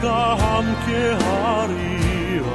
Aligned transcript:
내가 0.00 0.36
함께 0.36 0.92
하리라. 1.24 2.46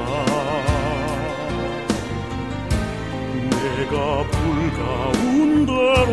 내가 3.50 4.24
불 4.32 4.72
가운데로 4.72 6.12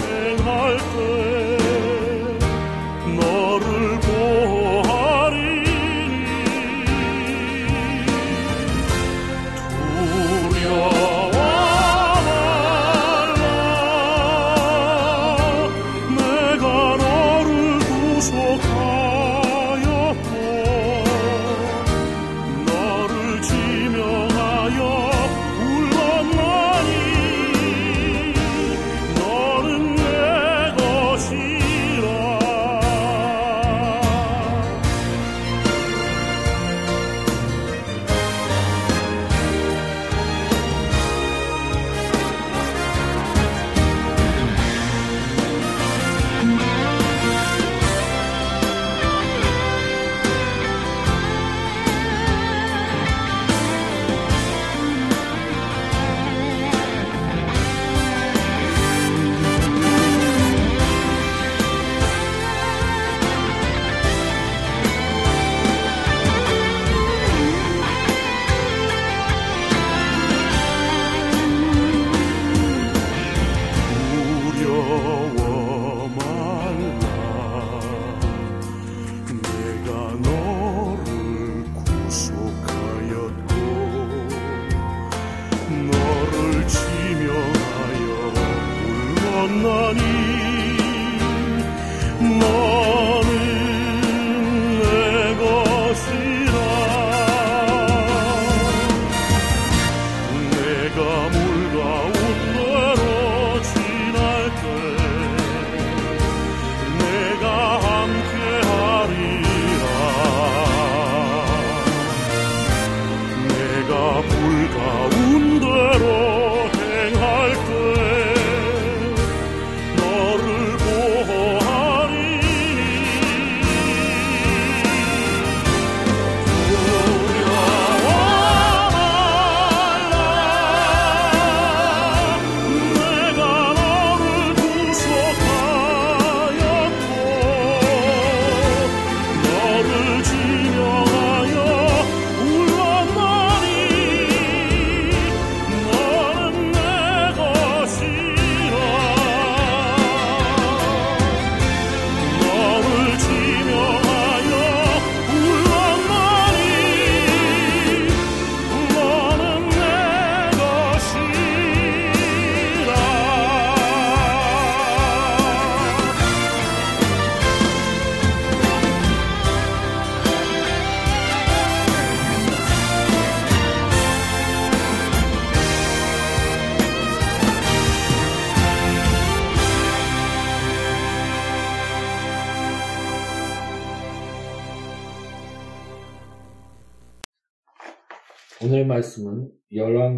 행할 0.00 0.76
때 0.78 1.23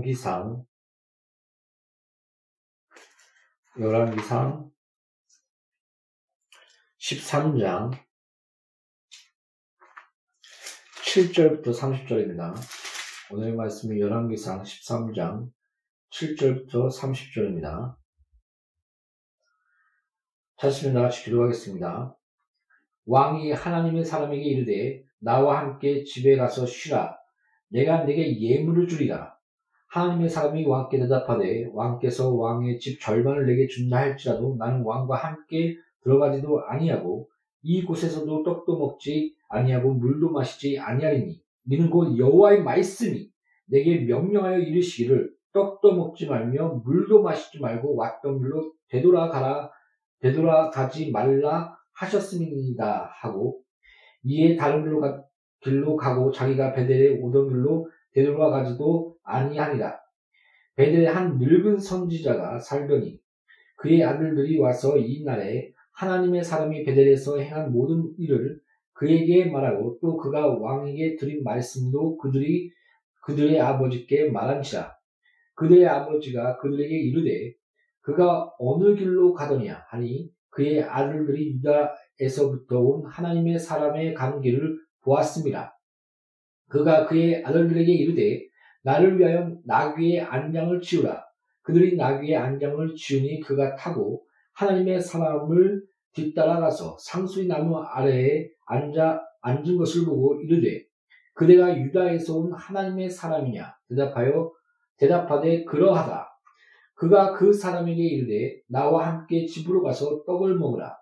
열왕기상 0.07 0.65
열왕기상 3.81 4.71
13장 7.01 7.91
7절부터 11.05 11.77
30절입니다. 11.77 12.55
오늘 13.33 13.57
말씀은 13.57 13.99
열왕기상 13.99 14.63
13장 14.63 15.51
7절부터 16.11 16.89
30절입니다. 16.97 17.97
다시 20.57 20.93
다 20.93 21.03
같이 21.03 21.25
기도하겠습니다. 21.25 22.17
왕이 23.07 23.51
하나님의 23.51 24.05
사람에게 24.05 24.43
이르되 24.43 25.05
나와 25.19 25.59
함께 25.59 26.05
집에 26.05 26.37
가서 26.37 26.65
쉬라. 26.65 27.19
내가 27.69 28.05
내게 28.05 28.41
예물을 28.41 28.87
주리라. 28.87 29.36
하나님의 29.97 30.29
사람이 30.29 30.67
왕께 30.67 30.99
대답하되 30.99 31.71
왕께서 31.73 32.35
왕의 32.35 32.79
집 32.81 33.01
절반을 33.01 33.47
내게 33.47 33.67
준다 33.67 33.97
할지라도 33.97 34.55
나는 34.59 34.83
왕과 34.83 35.17
함께 35.17 35.75
들어가지도 36.03 36.61
아니하고 36.67 37.31
이곳에서도 37.63 38.43
떡도 38.43 38.79
먹지 38.79 39.35
아니하고 39.49 39.95
물도 39.95 40.29
마시지 40.29 40.79
아니하리니 40.79 41.41
이는 41.71 41.89
곧 41.89 42.19
여호와의 42.19 42.63
말씀이 42.63 43.31
내게 43.65 44.01
명령하여 44.01 44.59
이르시기를 44.59 45.31
떡도 45.55 45.95
먹지 45.95 46.27
말며 46.27 46.83
물도 46.85 47.23
마시지 47.23 47.59
말고 47.59 47.97
왔던 47.97 48.39
길로 48.39 48.73
되돌아가라 48.91 49.71
되돌아가지 50.21 51.11
말라 51.11 51.75
하셨음이니이다 51.95 53.13
하고 53.23 53.63
이에 54.25 54.57
다른 54.57 54.85
길로, 54.85 55.01
가, 55.01 55.25
길로 55.61 55.97
가고 55.97 56.31
자기가 56.31 56.75
베델에 56.75 57.19
오던 57.23 57.49
길로 57.49 57.89
되돌아가지도 58.13 59.16
아니하니라. 59.27 59.99
베델에 60.77 61.07
한 61.07 61.39
늙은 61.39 61.79
선지자가 61.79 62.59
살더니 62.59 63.19
그의 63.77 64.05
아들들이 64.05 64.59
와서 64.59 64.97
이 64.97 65.25
날에 65.25 65.73
하나님의 65.95 66.45
사람이 66.45 66.85
베델에서 66.85 67.39
행한 67.39 67.73
모든 67.73 68.13
일을 68.19 68.61
그에게 68.93 69.47
말하고 69.47 69.99
또 70.01 70.17
그가 70.17 70.47
왕에게 70.47 71.17
드린 71.17 71.43
말씀도 71.43 72.17
그들이 72.19 72.71
그들의 73.23 73.61
아버지께 73.61 74.31
말한지라. 74.31 74.95
그들의 75.55 75.87
아버지가 75.87 76.59
그들에게 76.59 76.95
이르되 76.95 77.55
그가 78.01 78.53
어느 78.59 78.95
길로 78.95 79.33
가더냐 79.33 79.85
하니 79.89 80.31
그의 80.51 80.83
아들들이 80.83 81.55
유다에서부터 81.55 82.81
온 82.81 83.07
하나님의 83.07 83.59
사람의 83.59 84.15
간 84.15 84.41
길을 84.41 84.79
보았습니다. 85.03 85.79
그가 86.69 87.07
그의 87.07 87.45
아들들에게 87.45 87.93
이르되 87.93 88.47
나를 88.87 89.19
위하여 89.19 89.51
나귀의 89.65 90.21
안장을 90.21 90.81
치우라. 90.81 91.25
그들이 91.63 91.97
나귀의 91.97 92.37
안장을 92.37 92.95
치우니 92.95 93.41
그가 93.41 93.75
타고 93.75 94.23
하나님의 94.53 95.01
사람을 95.01 95.83
뒤따라가서 96.13 96.97
상수의 97.01 97.49
나무 97.49 97.79
아래에 97.79 98.49
앉아 98.65 99.21
앉은 99.43 99.77
것을 99.77 100.05
보고 100.05 100.41
이르되 100.41 100.85
그대가 101.35 101.77
유다에서 101.77 102.37
온 102.37 102.53
하나님의 102.53 103.11
사람이냐 103.11 103.75
대답하여 103.89 104.53
대답하되 104.99 105.65
그러하다. 105.65 106.29
그가 106.95 107.33
그 107.33 107.53
사람에게 107.53 108.01
이르되 108.01 108.61
나와 108.69 109.09
함께 109.09 109.47
집으로 109.47 109.83
가서 109.83 110.23
떡을 110.25 110.55
먹으라. 110.59 110.97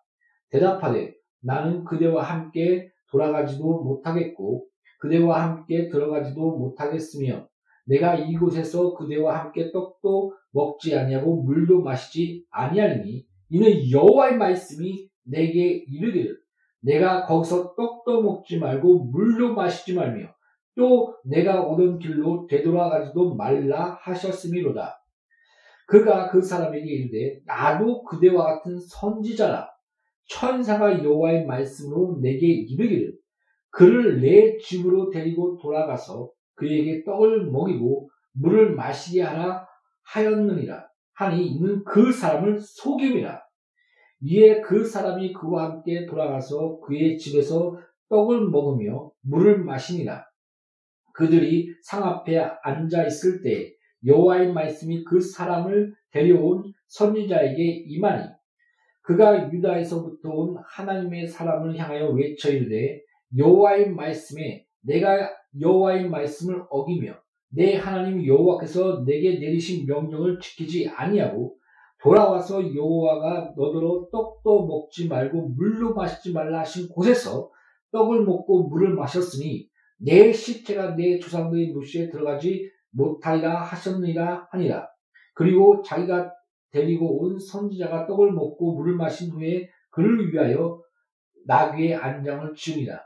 대답하되 0.49 1.15
나는 1.43 1.85
그대와 1.85 2.23
함께 2.23 2.91
돌아가지도 3.11 3.83
못하겠고 3.83 4.67
그대와 5.01 5.43
함께 5.43 5.91
들어가지도 5.91 6.57
못하겠으며 6.57 7.47
내가 7.85 8.15
이곳에서 8.15 8.95
그대와 8.95 9.41
함께 9.41 9.71
떡도 9.73 10.33
먹지 10.53 10.97
아니하고 10.97 11.43
물도 11.43 11.83
마시지 11.83 12.45
아니하리니 12.51 13.27
이는 13.51 13.91
여호와의 13.91 14.37
말씀이 14.37 15.09
내게 15.25 15.85
이르기를 15.89 16.39
내가 16.81 17.25
거기서 17.27 17.75
떡도 17.75 18.23
먹지 18.23 18.59
말고 18.59 19.05
물도 19.07 19.55
마시지 19.55 19.95
말며 19.95 20.29
또 20.77 21.15
내가 21.25 21.63
오던 21.63 21.99
길로 21.99 22.47
되돌아가지도 22.49 23.35
말라 23.35 23.99
하셨음이로다. 24.03 25.01
그가 25.87 26.31
그 26.31 26.41
사람에게 26.43 26.85
이르되 26.85 27.41
나도 27.45 28.05
그대와 28.05 28.45
같은 28.45 28.81
선지자라 28.81 29.69
천사가 30.29 31.05
여호와의 31.05 31.47
말씀으로 31.47 32.19
내게 32.23 32.47
이르기를 32.47 33.15
그를 33.71 34.21
내 34.21 34.57
집으로 34.59 35.11
데리고 35.11 35.59
돌아가서 35.59 36.31
그에게 36.55 37.05
떡을 37.05 37.51
먹이고 37.51 38.11
물을 38.33 38.75
마시게 38.75 39.23
하라 39.23 39.67
하였느니라. 40.03 40.87
하니 41.15 41.47
이는 41.47 41.85
그 41.85 42.13
사람을 42.13 42.61
속임이라. 42.61 43.43
이에 44.21 44.61
그 44.61 44.85
사람이 44.85 45.33
그와 45.33 45.65
함께 45.65 46.07
돌아가서 46.07 46.81
그의 46.81 47.19
집에서 47.19 47.79
떡을 48.09 48.49
먹으며 48.49 49.11
물을 49.23 49.63
마시니라. 49.65 50.25
그들이 51.13 51.73
상 51.83 52.05
앞에 52.05 52.39
앉아 52.63 53.07
있을 53.07 53.43
때 53.43 53.73
여호와의 54.05 54.53
말씀이 54.53 55.05
그 55.05 55.21
사람을 55.21 55.95
데려온 56.11 56.73
선지자에게 56.89 57.85
임하니 57.87 58.29
그가 59.03 59.53
유다에서부터 59.53 60.31
온 60.31 60.57
하나님의 60.67 61.29
사람을 61.29 61.77
향하여 61.77 62.09
외쳐 62.11 62.51
이르되 62.51 63.03
여호와의 63.37 63.91
말씀에 63.91 64.67
내가 64.81 65.31
여호와의 65.61 66.09
말씀을 66.09 66.65
어기며 66.69 67.15
내 67.51 67.77
하나님 67.77 68.27
여호와께서 68.27 69.05
내게 69.05 69.39
내리신 69.39 69.87
명령을 69.87 70.41
지키지 70.41 70.89
아니하고 70.89 71.57
돌아와서 72.03 72.75
여호와가 72.75 73.55
너더러 73.57 74.09
떡도 74.13 74.67
먹지 74.67 75.09
말고 75.09 75.51
물로 75.51 75.95
마시지 75.95 76.33
말라 76.33 76.61
하신 76.61 76.89
곳에서 76.89 77.51
떡을 77.93 78.25
먹고 78.25 78.69
물을 78.69 78.95
마셨으니 78.95 79.69
내 79.99 80.33
시체가 80.33 80.97
내 80.97 81.19
조상들의 81.19 81.69
무시에 81.69 82.11
들어가지 82.11 82.69
못하리라 82.91 83.63
하셨느니라 83.63 84.49
하니라. 84.51 84.89
그리고 85.35 85.83
자기가 85.83 86.31
데리고 86.71 87.23
온 87.23 87.39
선지자가 87.39 88.07
떡을 88.07 88.33
먹고 88.33 88.75
물을 88.75 88.97
마신 88.97 89.31
후에 89.31 89.69
그를 89.91 90.33
위하여 90.33 90.83
나귀의 91.47 91.95
안장을 91.95 92.55
지으니라. 92.55 93.01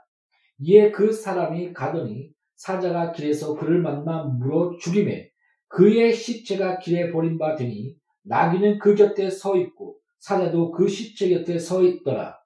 이에 0.61 0.91
그 0.91 1.12
사람이 1.12 1.73
가더니 1.73 2.33
사자가 2.59 3.13
길에서 3.13 3.55
그를 3.55 3.81
만나 3.81 4.25
물어 4.25 4.77
죽임에 4.79 5.31
그의 5.69 6.13
시체가 6.13 6.79
길에 6.79 7.11
버림바 7.11 7.55
되니 7.55 7.97
나귀는 8.25 8.79
그 8.79 8.95
곁에 8.95 9.31
서 9.31 9.57
있고 9.57 9.97
사자도 10.19 10.73
그 10.73 10.89
시체 10.89 11.31
곁에 11.31 11.59
서 11.59 11.83
있더라. 11.83 12.37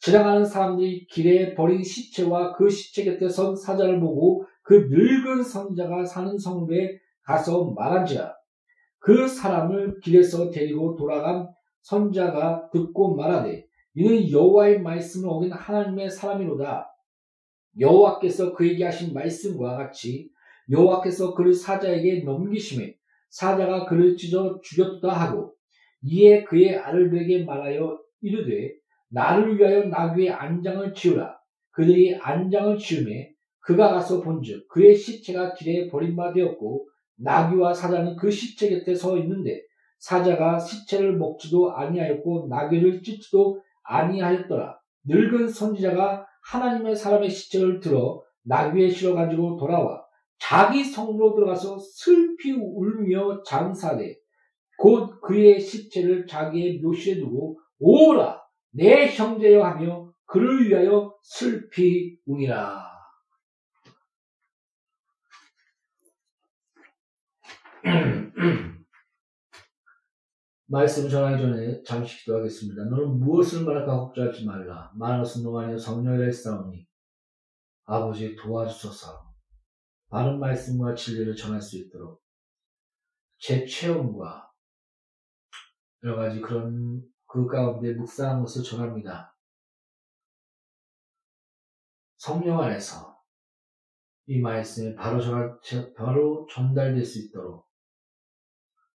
지나가는 0.00 0.44
사람들이 0.44 1.06
길에 1.06 1.54
버린 1.54 1.82
시체와 1.82 2.54
그 2.54 2.68
시체 2.68 3.04
곁에 3.04 3.28
선 3.28 3.54
사자를 3.54 4.00
보고 4.00 4.44
그 4.62 4.88
늙은 4.90 5.42
선자가 5.42 6.04
사는 6.04 6.36
성읍에 6.36 6.98
가서 7.22 7.72
말한지라. 7.76 8.34
그 8.98 9.28
사람을 9.28 10.00
길에서 10.00 10.50
데리고 10.50 10.96
돌아간 10.96 11.48
선자가 11.82 12.70
듣고 12.72 13.14
말하되 13.14 13.64
이는 13.94 14.30
여호와의 14.30 14.82
말씀을 14.82 15.28
어긴 15.28 15.52
하나님의 15.52 16.10
사람이로다. 16.10 16.89
여호와께서 17.78 18.52
그에게 18.52 18.84
하신 18.84 19.14
말씀과 19.14 19.76
같이 19.76 20.30
여호와께서 20.70 21.34
그를 21.34 21.52
사자에게 21.52 22.22
넘기심에 22.24 22.94
사자가 23.28 23.86
그를 23.86 24.16
찢어 24.16 24.60
죽였다 24.62 25.08
하고 25.08 25.54
이에 26.02 26.44
그의 26.44 26.76
아들들에게 26.78 27.44
말하여 27.44 27.98
이르되 28.20 28.74
나를 29.10 29.58
위하여 29.58 29.84
나귀의 29.84 30.30
안장을 30.30 30.94
지으라. 30.94 31.38
그들이 31.72 32.16
안장을 32.16 32.78
지으매 32.78 33.32
그가 33.60 33.92
가서 33.92 34.20
본즉 34.20 34.68
그의 34.68 34.94
시체가 34.94 35.54
길에 35.54 35.88
버림바 35.88 36.32
되었고 36.32 36.86
나귀와 37.16 37.74
사자는 37.74 38.16
그 38.16 38.30
시체 38.30 38.70
곁에 38.70 38.94
서 38.94 39.16
있는데 39.18 39.62
사자가 39.98 40.58
시체를 40.58 41.16
먹지도 41.16 41.72
아니하였고 41.72 42.46
나귀를 42.48 43.02
찢지도 43.02 43.60
아니하였더라. 43.82 44.78
늙은 45.04 45.48
선지자가 45.48 46.26
하나님의 46.42 46.96
사람의 46.96 47.30
시체를 47.30 47.80
들어 47.80 48.22
나귀에 48.42 48.88
실어 48.90 49.14
가지고 49.14 49.56
돌아와 49.56 50.04
자기 50.38 50.82
성으로 50.82 51.34
들어가서 51.34 51.78
슬피 51.78 52.52
울며 52.52 53.42
장사되 53.42 54.16
곧 54.78 55.20
그의 55.20 55.60
시체를 55.60 56.26
자기의 56.26 56.80
묘실에 56.80 57.20
두고 57.20 57.60
오라 57.78 58.40
내 58.72 59.08
형제여 59.08 59.62
하며 59.62 60.10
그를 60.26 60.68
위하여 60.68 61.14
슬피 61.22 62.18
우니라. 62.24 62.88
말씀 70.70 71.08
전하기 71.08 71.42
전에 71.42 71.82
잠시 71.82 72.18
기도하겠습니다. 72.20 72.84
너는 72.84 73.18
무엇을 73.18 73.64
말할까 73.64 73.92
걱정하지 73.92 74.44
말라. 74.44 74.92
말하는 74.94 75.24
동안에 75.42 75.76
성령의 75.76 76.32
싸우니 76.32 76.86
아버지 77.86 78.36
도와주소서. 78.36 79.34
바른 80.10 80.38
말씀과 80.38 80.94
진리를 80.94 81.34
전할 81.34 81.60
수 81.60 81.76
있도록 81.76 82.22
제 83.38 83.66
체험과 83.66 84.48
여러 86.04 86.16
가지 86.16 86.40
그런 86.40 87.02
그 87.26 87.48
가운데 87.48 87.92
묵상한 87.94 88.40
것을 88.40 88.62
전합니다. 88.62 89.36
성령 92.16 92.60
안에서 92.60 93.20
이 94.26 94.38
말씀이 94.38 94.94
바로 94.94 95.20
전할, 95.20 95.58
바로 95.96 96.46
전달될 96.48 97.04
수 97.04 97.18
있도록 97.26 97.69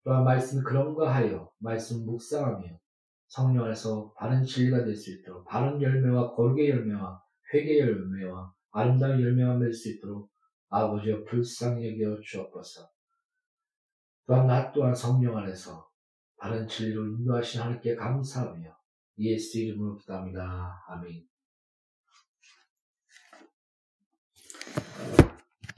또한 0.06 0.24
말씀이 0.24 0.62
그런가 0.64 1.14
하여 1.14 1.52
말씀 1.58 2.06
묵상하며 2.06 2.80
성령 3.28 3.66
안에서 3.66 4.14
바른 4.14 4.46
진리가 4.46 4.86
될 4.86 4.96
수 4.96 5.12
있도록 5.12 5.46
바른 5.46 5.82
열매와 5.82 6.36
거룩의 6.36 6.70
열매와 6.70 7.22
회개 7.52 7.80
열매와 7.80 8.54
아름다운 8.72 9.20
열매가 9.20 9.56
맺을 9.56 9.74
수 9.74 9.92
있도록 9.94 10.30
아버지여 10.70 11.24
불쌍히 11.24 12.00
여겨 12.00 12.22
주옵소서. 12.22 12.88
또한 14.28 14.46
나 14.46 14.72
또한 14.72 14.94
성령 14.94 15.38
안에서 15.38 15.90
바른 16.38 16.68
진리로 16.68 17.08
인도하신 17.08 17.62
하나님께 17.62 17.96
감사하며 17.96 18.78
예수 19.20 19.60
이름으로 19.60 19.98
기도합니다. 19.98 20.84
아멘. 20.88 21.26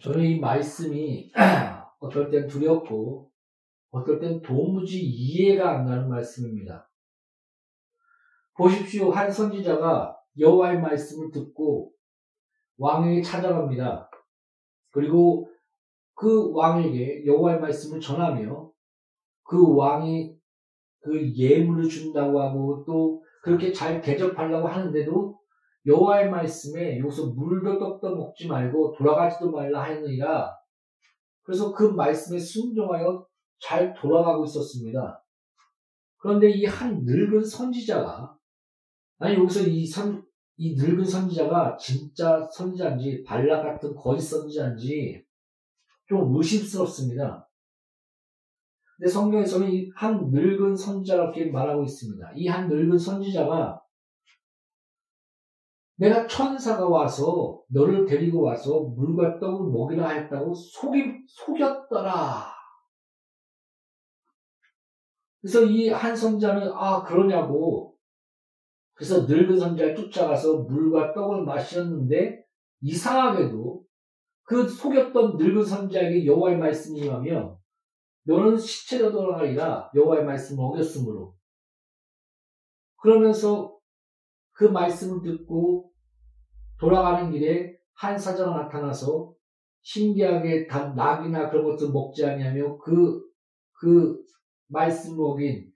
저는 0.01 0.25
이 0.25 0.39
말씀이 0.39 1.31
어떨 1.99 2.29
땐 2.29 2.47
두렵고 2.47 3.31
어떨 3.91 4.19
땐 4.19 4.41
도무지 4.41 5.01
이해가 5.01 5.69
안 5.69 5.85
가는 5.85 6.09
말씀입니다. 6.09 6.89
보십시오. 8.55 9.11
한 9.11 9.31
선지자가 9.31 10.17
여호와의 10.39 10.81
말씀을 10.81 11.31
듣고 11.31 11.91
왕에게 12.77 13.21
찾아갑니다. 13.21 14.09
그리고 14.91 15.49
그 16.15 16.51
왕에게 16.53 17.25
여호와의 17.25 17.59
말씀을 17.59 17.99
전하며 17.99 18.71
그 19.43 19.75
왕이 19.75 20.35
그 21.01 21.35
예물을 21.35 21.87
준다고 21.87 22.41
하고 22.41 22.83
또 22.85 23.23
그렇게 23.43 23.71
잘 23.71 24.01
대접하려고 24.01 24.67
하는데도 24.67 25.37
여호와의 25.85 26.29
말씀에 26.29 26.99
여기서 26.99 27.27
물도 27.27 27.79
떡도 27.79 28.15
먹지 28.15 28.47
말고 28.47 28.95
돌아가지도 28.97 29.51
말라 29.51 29.83
하느니라. 29.83 30.53
그래서 31.43 31.71
그 31.73 31.83
말씀에 31.83 32.37
순종하여 32.37 33.25
잘 33.59 33.93
돌아가고 33.93 34.45
있었습니다. 34.45 35.23
그런데 36.17 36.49
이 36.49 36.65
한 36.65 37.03
늙은 37.03 37.43
선지자가 37.45 38.37
아니 39.19 39.35
여기서 39.35 39.61
이 39.67 39.85
선, 39.85 40.23
이 40.57 40.75
늙은 40.75 41.05
선지자가 41.05 41.77
진짜 41.77 42.47
선지자인지 42.51 43.23
발락 43.23 43.63
같은 43.63 43.95
거짓 43.95 44.21
선지자인지 44.27 45.23
좀 46.07 46.35
의심스럽습니다. 46.35 47.49
근데 48.97 49.11
성경에서는 49.11 49.71
이 49.71 49.91
한 49.95 50.29
늙은 50.31 50.75
선지자라고 50.75 51.51
말하고 51.51 51.83
있습니다. 51.83 52.31
이 52.35 52.47
한 52.47 52.67
늙은 52.67 52.97
선지자가 52.97 53.81
내가 55.99 56.27
천사가 56.27 56.87
와서 56.87 57.61
너를 57.69 58.05
데리고 58.05 58.41
와서 58.43 58.81
물과 58.81 59.39
떡을 59.39 59.71
먹이라 59.71 60.09
했다고 60.09 60.53
속이, 60.53 61.25
속였더라. 61.27 62.56
그래서 65.41 65.63
이 65.65 65.89
한 65.89 66.15
선자는 66.15 66.71
아 66.73 67.03
그러냐고. 67.03 67.95
그래서 68.93 69.25
늙은 69.27 69.59
선자를 69.59 69.95
쫓아가서 69.95 70.63
물과 70.63 71.13
떡을 71.13 71.43
마셨는데 71.45 72.43
이상하게도 72.81 73.83
그 74.43 74.67
속였던 74.67 75.37
늙은 75.37 75.63
선자에게 75.63 76.25
여호와의 76.25 76.57
말씀이 76.57 77.01
임하며 77.01 77.59
너는 78.23 78.57
시체로 78.57 79.11
돌아가리라 79.11 79.91
여호와의 79.93 80.25
말씀을 80.25 80.63
어겼으므로. 80.65 81.35
그러면서 82.97 83.77
그 84.53 84.63
말씀을 84.65 85.21
듣고 85.21 85.91
돌아가는 86.79 87.31
길에 87.31 87.77
한 87.93 88.17
사자가 88.17 88.63
나타나서 88.63 89.33
신기하게 89.81 90.67
낙이나 90.95 91.49
그런 91.49 91.63
것도 91.63 91.91
먹지 91.91 92.25
아니하며 92.25 92.77
그, 92.79 93.21
그 93.73 94.19
말씀 94.67 95.17
먹인 95.17 95.73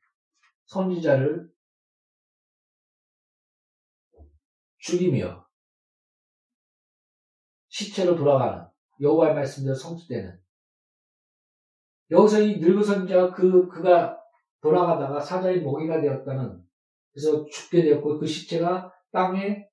선지자를 0.65 1.51
죽이며 4.79 5.45
시체로 7.67 8.15
돌아가는 8.15 8.67
여호와의 8.99 9.35
말씀대로 9.35 9.75
성취되는. 9.75 10.39
여기서 12.11 12.41
이 12.41 12.59
늙은 12.59 12.83
선지자가 12.83 13.33
그 13.33 13.67
그가 13.69 14.21
돌아가다가 14.61 15.19
사자의 15.19 15.63
먹이가 15.63 16.01
되었다는 16.01 16.63
그래서 17.11 17.45
죽게 17.45 17.83
되었고 17.83 18.19
그 18.19 18.25
시체가 18.25 18.93
땅에 19.11 19.67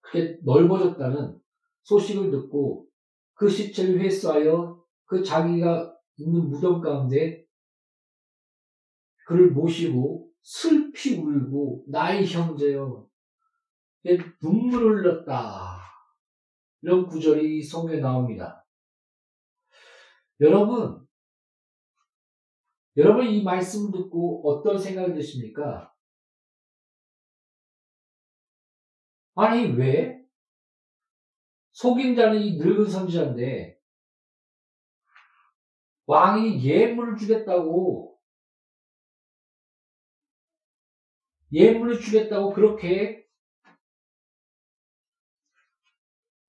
그렇게 0.00 0.38
넓어졌다는 0.42 1.38
소식을 1.82 2.30
듣고 2.30 2.86
그 3.34 3.48
시체를 3.48 4.00
회수하여 4.00 4.82
그 5.04 5.22
자기가 5.22 5.94
있는 6.16 6.48
무덤 6.48 6.80
가운데 6.80 7.43
그를 9.26 9.50
모시고 9.50 10.30
슬피 10.42 11.16
울고 11.16 11.86
나의 11.88 12.26
형제여 12.26 13.08
눈물을 14.42 15.02
흘렸다. 15.02 15.80
이런 16.82 17.06
구절이 17.06 17.62
성경에 17.62 18.00
나옵니다. 18.00 18.66
여러분, 20.40 21.06
여러분 22.96 23.26
이 23.26 23.42
말씀 23.42 23.90
듣고 23.90 24.42
어떤 24.48 24.78
생각이 24.78 25.14
드십니까? 25.14 25.94
아니 29.34 29.72
왜? 29.72 30.22
속인 31.72 32.14
자는 32.14 32.40
이 32.40 32.56
늙은 32.56 32.88
선지자인데 32.88 33.80
왕이 36.06 36.64
예물을 36.64 37.16
주겠다고 37.16 38.13
예물을 41.54 42.00
주겠다고 42.00 42.52
그렇게 42.52 43.24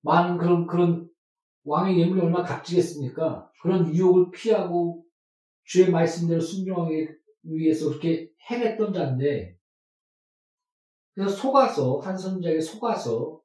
많은 0.02 0.38
그런 0.38 0.66
그런 0.66 1.08
왕의 1.64 1.98
예물이 1.98 2.20
얼마나 2.20 2.44
값지겠습니까? 2.44 3.50
그런 3.62 3.94
유혹을 3.94 4.30
피하고 4.32 5.04
주의 5.64 5.90
말씀대로 5.90 6.40
순종하기 6.40 7.08
위해서 7.44 7.88
그렇게 7.88 8.30
행했던 8.50 8.92
자인데 8.92 9.56
그래서 11.14 11.34
속아서 11.36 11.98
한 11.98 12.16
선지자에게 12.18 12.60
속아서 12.60 13.40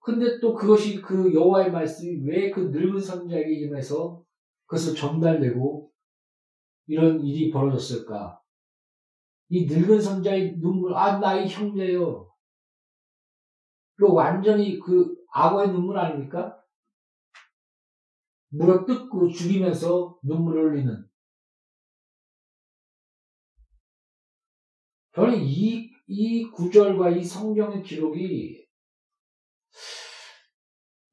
근데 0.00 0.40
또 0.40 0.54
그것이 0.54 1.02
그 1.02 1.34
여호와의 1.34 1.70
말씀이 1.70 2.26
왜 2.26 2.50
그 2.50 2.60
늙은 2.60 3.00
선지자에게 3.00 3.52
임해서 3.66 4.24
그것을 4.66 4.94
전달되고 4.94 5.90
이런 6.86 7.20
일이 7.24 7.50
벌어졌을까? 7.50 8.40
이 9.50 9.66
늙은 9.66 10.00
선자의 10.00 10.58
눈물, 10.58 10.94
아, 10.94 11.18
나의 11.18 11.48
형제요. 11.48 12.30
그 13.96 14.12
완전히 14.12 14.78
그 14.78 15.16
악어의 15.32 15.72
눈물 15.72 15.98
아닙니까? 15.98 16.62
물어 18.50 18.84
뜯고 18.84 19.28
죽이면서 19.28 20.18
눈물을 20.22 20.72
흘리는. 20.72 21.08
저는 25.14 25.38
이, 25.42 25.90
이 26.06 26.44
구절과 26.50 27.10
이 27.10 27.24
성경의 27.24 27.82
기록이, 27.82 28.66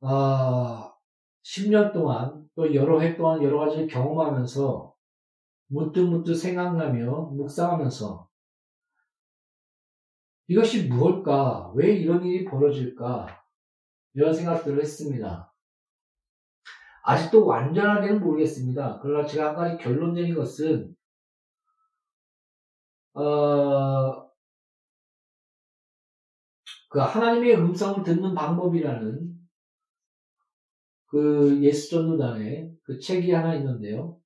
아, 0.02 0.94
10년 1.44 1.94
동안 1.94 2.48
또 2.56 2.74
여러 2.74 3.00
해 3.00 3.16
동안 3.16 3.42
여러 3.42 3.60
가지를 3.60 3.88
경험하면서 3.88 4.95
문득문득 5.76 6.36
생각나며 6.38 7.12
묵상하면서 7.34 8.30
이것이 10.48 10.88
무엇일까? 10.88 11.74
왜 11.76 11.94
이런 11.96 12.24
일이 12.24 12.46
벌어질까? 12.46 13.44
이런 14.14 14.34
생각들을 14.34 14.80
했습니다. 14.80 15.54
아직도 17.04 17.46
완전하게는 17.46 18.22
모르겠습니다. 18.22 19.00
그러나 19.02 19.28
제가 19.28 19.50
한 19.50 19.56
가지 19.56 19.84
결론 19.84 20.14
내린 20.14 20.34
것은, 20.34 20.96
어, 23.14 24.32
그 26.90 27.00
하나님의 27.00 27.56
음성을 27.58 28.04
듣는 28.04 28.34
방법이라는 28.34 29.36
그 31.08 31.62
예수전도단의 31.62 32.78
그 32.84 33.00
책이 33.00 33.32
하나 33.32 33.56
있는데요. 33.56 34.20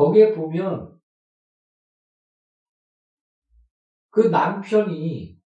거기에 0.00 0.32
보면 0.34 0.98
그 4.10 4.20
남편이 4.20 5.38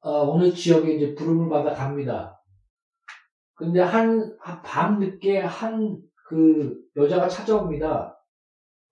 어, 0.00 0.38
느 0.38 0.52
지역에 0.54 0.94
이제 0.94 1.14
부름을 1.14 1.48
받아 1.48 1.74
갑니다. 1.74 2.40
근데 3.54 3.80
한, 3.80 4.38
밤 4.62 5.00
늦게 5.00 5.40
한 5.40 6.08
그 6.28 6.78
여자가 6.94 7.26
찾아옵니다. 7.26 8.14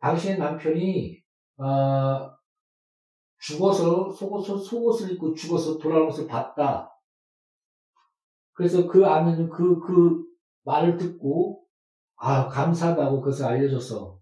당신의 0.01 0.39
남편이, 0.39 1.23
어, 1.59 2.31
죽어서, 3.39 4.11
속옷을, 4.11 4.59
속옷을 4.59 5.13
입고 5.13 5.35
죽어서 5.35 5.77
돌아오는 5.77 6.09
것을 6.09 6.27
봤다. 6.27 6.91
그래서 8.55 8.89
그 8.89 9.05
아내는 9.05 9.51
그, 9.51 9.79
그 9.81 10.25
말을 10.65 10.97
듣고, 10.97 11.63
아, 12.17 12.49
감사하다고 12.49 13.21
그것을 13.21 13.45
알려줘서. 13.45 14.16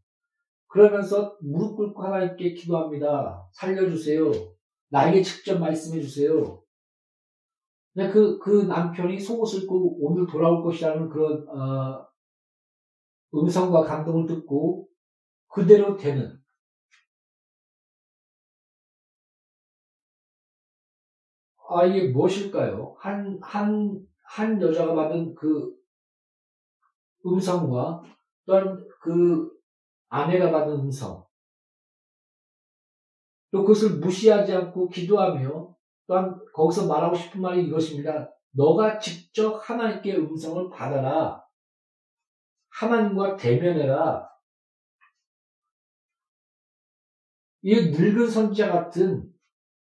그러면서 0.74 1.38
무릎 1.40 1.76
꿇고 1.76 2.02
하나님께 2.02 2.52
기도합니다. 2.54 3.48
살려주세요. 3.52 4.32
나에게 4.88 5.22
직접 5.22 5.60
말씀해 5.60 6.02
주세요. 6.02 6.64
그, 7.94 8.40
그 8.40 8.64
남편이 8.64 9.20
속옷을 9.20 9.62
입고 9.62 10.04
오늘 10.04 10.26
돌아올 10.26 10.64
것이라는 10.64 11.08
그런, 11.10 11.48
어, 11.48 12.08
음성과 13.32 13.84
감동을 13.84 14.26
듣고 14.26 14.88
그대로 15.46 15.96
되는 15.96 16.42
아, 21.68 21.84
이게 21.84 22.08
무엇일까요? 22.08 22.96
한, 22.98 23.38
한, 23.42 24.04
한 24.24 24.60
여자가 24.60 24.92
받은 24.92 25.36
그 25.36 25.72
음성과 27.24 28.02
또한 28.44 28.84
그 29.00 29.53
아내가 30.14 30.52
받은 30.52 30.74
음성 30.74 31.26
또 33.50 33.62
그것을 33.62 33.98
무시하지 33.98 34.52
않고 34.54 34.88
기도하며 34.88 35.74
또한 36.06 36.40
거기서 36.52 36.86
말하고 36.86 37.16
싶은 37.16 37.40
말이 37.40 37.64
이것입니다. 37.64 38.32
너가 38.52 39.00
직접 39.00 39.58
하나님께 39.58 40.16
음성을 40.16 40.70
받아라. 40.70 41.44
하나님과 42.68 43.36
대면해라. 43.36 44.28
이 47.62 47.90
늙은 47.90 48.28
선지자 48.28 48.70
같은 48.70 49.32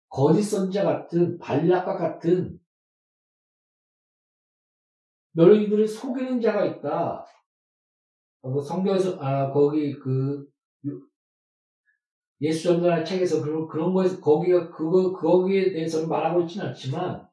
거짓 0.09 0.43
선지자 0.43 0.83
같은 0.83 1.37
발락과 1.37 1.95
같은 1.95 2.59
너희들을 5.31 5.87
속이는 5.87 6.41
자가 6.41 6.65
있다. 6.65 7.25
어, 8.41 8.61
성경에서 8.61 9.19
아 9.19 9.51
거기 9.51 9.93
그 9.99 10.47
예수 12.41 12.63
전도라는 12.63 13.03
책에서 13.03 13.41
그런 13.41 13.67
그런 13.67 13.93
거에서 13.93 14.19
거기가 14.21 14.69
그거 14.71 15.11
거기에 15.11 15.71
대해서는 15.71 16.07
말하고 16.07 16.41
있지는 16.41 16.67
않지만 16.67 17.27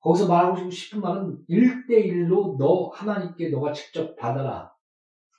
거기서 0.00 0.28
말하고 0.28 0.70
싶은 0.70 1.00
말은 1.00 1.44
1대1로 1.48 2.58
너 2.58 2.88
하나님께 2.88 3.48
너가 3.48 3.72
직접 3.72 4.14
받아라. 4.16 4.70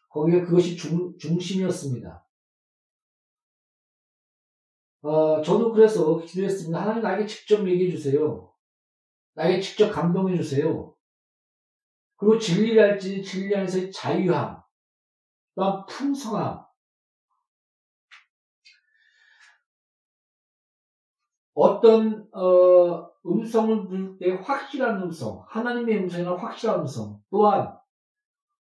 거기가 0.10 0.44
그것이 0.44 0.76
중, 0.76 1.16
중심이었습니다. 1.18 2.26
어, 5.04 5.42
저도 5.44 5.72
그래서 5.72 6.20
기도했습니다. 6.20 6.82
하나님 6.82 7.04
나에게 7.04 7.28
직접 7.28 7.68
얘기해 7.68 7.92
주세요. 7.92 8.52
나에게 9.36 9.62
직접 9.62 9.92
감동해 9.92 10.36
주세요. 10.36 10.95
그리고 12.18 12.38
진리를 12.38 12.82
할지 12.82 13.22
진리 13.22 13.56
안에서의 13.56 13.92
자유함, 13.92 14.62
또한 15.56 15.86
풍성함, 15.88 16.66
어떤 21.54 22.28
어, 22.34 23.10
음성을 23.26 23.88
들을 23.88 24.18
때 24.18 24.32
확실한 24.32 25.02
음성, 25.02 25.44
하나님의 25.48 26.00
음성이나 26.00 26.36
확실한 26.36 26.82
음성, 26.82 27.20
또한 27.30 27.76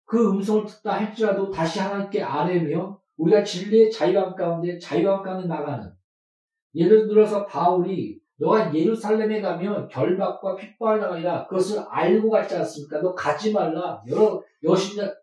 그 0.05 0.31
음성을 0.31 0.65
듣다 0.67 0.95
할지라도 0.95 1.51
다시 1.51 1.81
하나님께 1.81 2.23
아뢰며 2.23 3.01
우리가 3.17 3.43
진리의 3.43 3.91
자유함 3.91 4.35
가운데 4.37 4.79
자유함 4.79 5.23
가운데 5.23 5.49
나가는 5.49 5.93
예를 6.75 7.09
들어서 7.09 7.47
바울이 7.47 8.21
너가 8.37 8.75
예루살렘에 8.75 9.41
가면 9.41 9.89
결박과 9.89 10.57
핍박을 10.57 11.01
당하리라 11.01 11.47
그것을 11.47 11.81
알고 11.89 12.31
갔지 12.31 12.57
않습니까? 12.57 13.01
너 13.01 13.15
가지 13.15 13.53
말라. 13.53 14.03
여러 14.09 14.43
여신자 14.63 15.15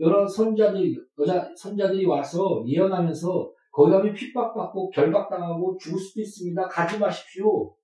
여러 0.00 0.26
선자들이 0.26 0.96
여자 1.18 1.50
선자들이 1.56 2.06
와서 2.06 2.62
예언하면서 2.66 3.52
거기 3.70 3.90
가면 3.92 4.14
핍박받고 4.14 4.90
결박당하고 4.90 5.76
죽을 5.78 5.98
수도 5.98 6.20
있습니다. 6.20 6.68
가지 6.68 6.98
마십시오. 6.98 7.74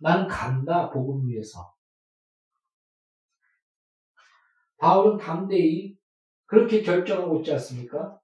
나는 0.00 0.26
간다, 0.26 0.90
복음 0.90 1.26
위해서. 1.28 1.72
바울은 4.78 5.18
담대히 5.18 5.96
그렇게 6.46 6.82
결정하고 6.82 7.38
있지 7.38 7.52
않습니까? 7.52 8.20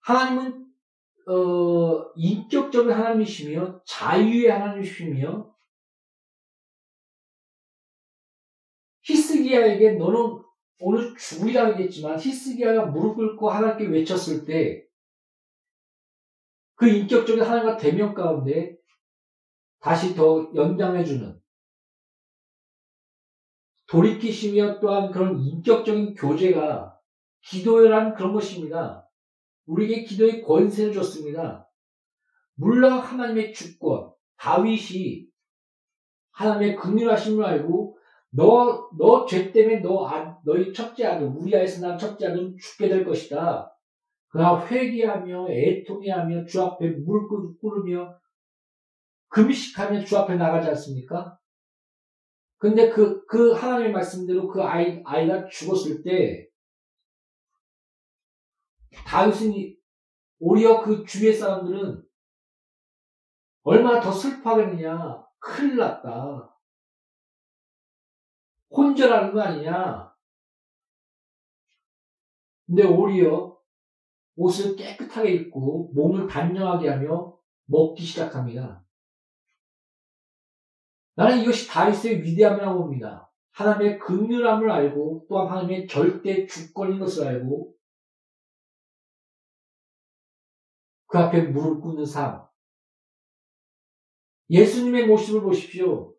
하나님은 0.00 0.63
어, 1.26 2.10
인격적인 2.16 2.92
하나님이시며 2.92 3.82
자유의 3.84 4.48
하나님이시며 4.48 5.54
히스기야에게 9.02 9.92
너는 9.92 10.42
오늘 10.80 11.16
죽으리라 11.16 11.66
하겠지만 11.66 12.18
히스기야가 12.18 12.86
무릎 12.86 13.16
꿇고 13.16 13.50
하나님께 13.50 13.86
외쳤을 13.86 14.44
때 14.44 14.84
그 16.76 16.88
인격적인 16.88 17.42
하나님과 17.42 17.76
대면 17.76 18.14
가운데 18.14 18.76
다시 19.80 20.14
더 20.14 20.50
연장해주는 20.54 21.40
돌이키시며 23.86 24.80
또한 24.80 25.10
그런 25.12 25.38
인격적인 25.38 26.14
교제가 26.14 26.98
기도란 27.42 28.14
그런 28.14 28.32
것입니다. 28.32 29.03
우리에게 29.66 30.04
기도의 30.04 30.42
권세를 30.42 30.92
줬습니다. 30.92 31.68
물론 32.54 32.98
하나님의 32.98 33.52
주권, 33.52 34.12
다윗이 34.36 35.26
하나님의 36.32 36.76
긍휼하심을 36.76 37.44
알고 37.44 37.98
너, 38.30 38.90
너 38.98 39.26
죄 39.26 39.52
때문에 39.52 39.80
너, 39.80 40.08
너희 40.44 40.72
첫째 40.72 41.06
아들, 41.06 41.28
우리 41.28 41.56
아에서 41.56 41.86
난 41.86 41.96
첫째 41.96 42.26
아들은 42.26 42.56
죽게 42.58 42.88
될 42.88 43.04
것이다. 43.04 43.70
그러나 44.28 44.66
회개하며 44.66 45.46
애통해하며 45.50 46.44
주 46.46 46.60
앞에 46.60 46.90
무릎 46.90 47.60
꿇으며 47.60 48.18
금식하며 49.28 50.04
주 50.04 50.18
앞에 50.18 50.34
나가지 50.34 50.68
않습니까? 50.68 51.38
근데 52.58 52.90
그, 52.90 53.24
그 53.26 53.52
하나님의 53.52 53.92
말씀대로 53.92 54.48
그 54.48 54.62
아이, 54.62 55.00
아이가 55.04 55.46
죽었을 55.46 56.02
때, 56.02 56.48
다윗은 59.06 59.52
오히려 60.38 60.82
그 60.82 61.04
주위의 61.04 61.34
사람들은 61.34 62.04
얼마나 63.62 64.00
더 64.00 64.12
슬퍼하겠느냐. 64.12 65.24
큰일 65.38 65.76
났다. 65.76 66.54
혼절하는 68.70 69.32
거 69.32 69.40
아니냐? 69.40 70.14
근데 72.66 72.84
오히려 72.84 73.58
옷을 74.36 74.74
깨끗하게 74.74 75.32
입고 75.32 75.92
몸을 75.94 76.26
단정하게 76.26 76.88
하며 76.88 77.38
먹기 77.66 78.02
시작합니다. 78.02 78.84
나는 81.14 81.42
이것이 81.42 81.68
다윗의 81.68 82.22
위대함이라고 82.22 82.80
봅니다. 82.80 83.30
하나님의 83.52 83.98
극률함을 84.00 84.68
알고 84.70 85.26
또한 85.28 85.48
하나님의 85.48 85.86
절대 85.86 86.46
주권인 86.46 86.98
것을 86.98 87.28
알고 87.28 87.74
그 91.14 91.18
앞에 91.20 91.42
무릎 91.42 91.80
꿇는 91.80 92.04
삶. 92.04 92.42
예수님의 94.50 95.06
모습을 95.06 95.42
보십시오. 95.42 96.12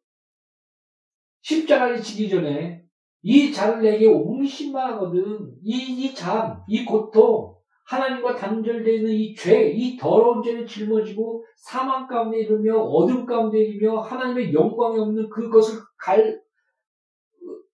십자가를 1.42 2.02
지기 2.02 2.30
전에 2.30 2.86
이 3.22 3.52
잔을 3.52 3.82
내게 3.82 4.08
옹심만 4.08 4.94
하거든. 4.94 5.54
이, 5.62 6.06
이 6.06 6.16
잔, 6.16 6.64
이 6.70 6.86
고통, 6.86 7.58
하나님과 7.84 8.38
단절되어 8.38 8.94
있는 8.94 9.12
이 9.12 9.36
죄, 9.36 9.70
이 9.70 9.98
더러운 9.98 10.42
죄를 10.42 10.66
짊어지고 10.66 11.46
사망 11.58 12.08
가운데 12.08 12.40
이르며 12.40 12.78
어둠 12.78 13.26
가운데 13.26 13.60
이르며 13.60 14.00
하나님의 14.00 14.54
영광이 14.54 14.98
없는 14.98 15.28
그것을 15.28 15.78
갈, 15.98 16.42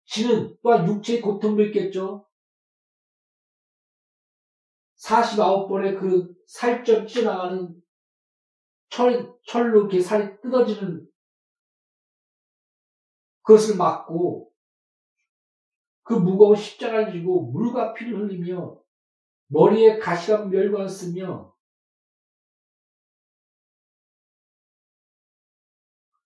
지는 0.05 0.57
또한 0.63 0.87
육체의 0.87 1.21
고통도 1.21 1.61
있겠죠. 1.65 2.25
49번의 5.03 5.99
그 5.99 6.30
살점 6.51 7.07
찢어나가는 7.07 7.81
철, 8.89 9.33
철로 9.47 9.79
이렇게 9.79 10.01
살이 10.01 10.37
뜯어지는 10.41 11.09
그것을 13.41 13.77
막고 13.77 14.53
그 16.03 16.13
무거운 16.13 16.57
십자가를 16.57 17.13
지고 17.13 17.49
물과 17.51 17.93
피를 17.93 18.19
흘리며 18.19 18.77
머리에 19.47 19.97
가시감 19.97 20.49
멸관을 20.49 20.89
쓰며 20.89 21.55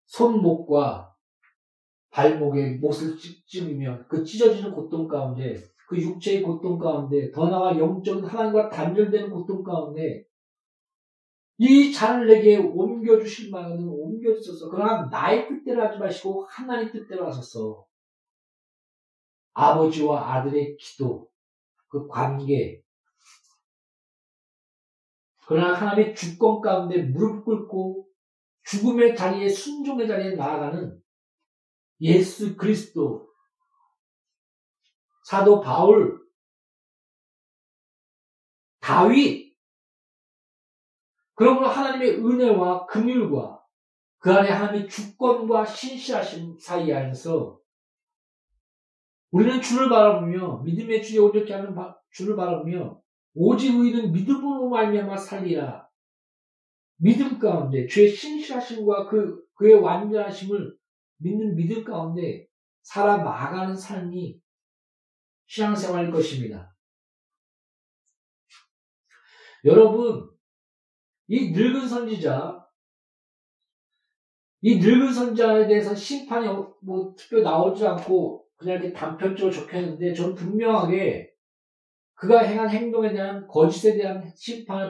손목과 0.08 1.16
발목에 2.10 2.78
못을 2.78 3.16
찢으며 3.46 4.08
그 4.08 4.26
찢어지는 4.26 4.72
고통 4.72 5.08
가운데 5.08 5.75
그 5.88 6.02
육체의 6.02 6.42
고통 6.42 6.78
가운데 6.78 7.32
더 7.32 7.50
나아 7.50 7.78
영적인 7.78 8.26
하나님과 8.26 8.70
단절되는 8.70 9.30
고통 9.30 9.64
가운데 9.64 10.26
이 11.58 11.94
잔을 11.94 12.28
내게 12.28 12.58
옮겨주실 12.58 13.50
만은 13.52 13.88
옮겨주소서. 13.88 14.70
그러나 14.70 15.08
나의 15.10 15.48
뜻대로 15.48 15.84
하지 15.84 15.98
마시고 15.98 16.46
하나님 16.46 16.92
뜻대로 16.92 17.28
하소서. 17.28 17.86
아버지와 19.54 20.34
아들의 20.34 20.76
기도, 20.76 21.30
그 21.88 22.08
관계. 22.08 22.82
그러나 25.48 25.74
하나님의 25.74 26.16
주권 26.16 26.60
가운데 26.60 27.04
무릎 27.04 27.46
꿇고 27.46 28.06
죽음의 28.64 29.16
자리에 29.16 29.48
순종의 29.48 30.08
자리에 30.08 30.36
나아가는 30.36 31.00
예수 32.02 32.58
그리스도 32.58 33.30
사도 35.26 35.60
바울 35.60 36.24
다윗 38.80 39.56
그러므로 41.34 41.68
하나님의 41.68 42.24
은혜와 42.24 42.86
긍휼과 42.86 43.66
그 44.20 44.32
안에 44.32 44.52
하나님의 44.52 44.88
주권과 44.88 45.66
신실하신 45.66 46.60
사이 46.60 46.94
안에서 46.94 47.60
우리는 49.32 49.60
주를 49.64 49.90
바라보며 49.90 50.60
믿음의 50.60 51.02
주에 51.02 51.18
온전케 51.18 51.52
하는 51.52 51.76
주를 52.12 52.36
바라보며 52.36 53.02
오직 53.34 53.76
의인은 53.76 54.12
믿음으로 54.12 54.70
말미암아 54.70 55.18
살리라. 55.18 55.90
믿음 56.98 57.40
가운데 57.40 57.88
주의 57.88 58.10
신실하심과 58.10 59.10
그 59.10 59.44
그의 59.56 59.74
완전하심을 59.74 60.78
믿는 61.18 61.56
믿음 61.56 61.84
가운데 61.84 62.48
살아나가는 62.84 63.76
삶이 63.76 64.45
신앙생활일 65.48 66.12
것입니다. 66.12 66.76
여러분, 69.64 70.30
이 71.28 71.52
늙은 71.52 71.88
선지자, 71.88 72.66
이 74.62 74.78
늙은 74.78 75.12
선지자에 75.14 75.68
대해서 75.68 75.94
심판이 75.96 76.48
뭐 76.82 77.14
특별히 77.18 77.44
나오지 77.44 77.86
않고 77.86 78.46
그냥 78.58 78.76
이렇게 78.76 78.94
단편적으로 78.94 79.52
적혀 79.52 79.80
있는데 79.80 80.14
저는 80.14 80.36
분명하게 80.36 81.32
그가 82.14 82.40
행한 82.40 82.70
행동에 82.70 83.12
대한 83.12 83.48
거짓에 83.48 83.96
대한 83.96 84.32
심판을 84.36 84.90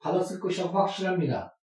받았을 0.00 0.38
것이라고 0.40 0.78
확신합니다. 0.78 1.56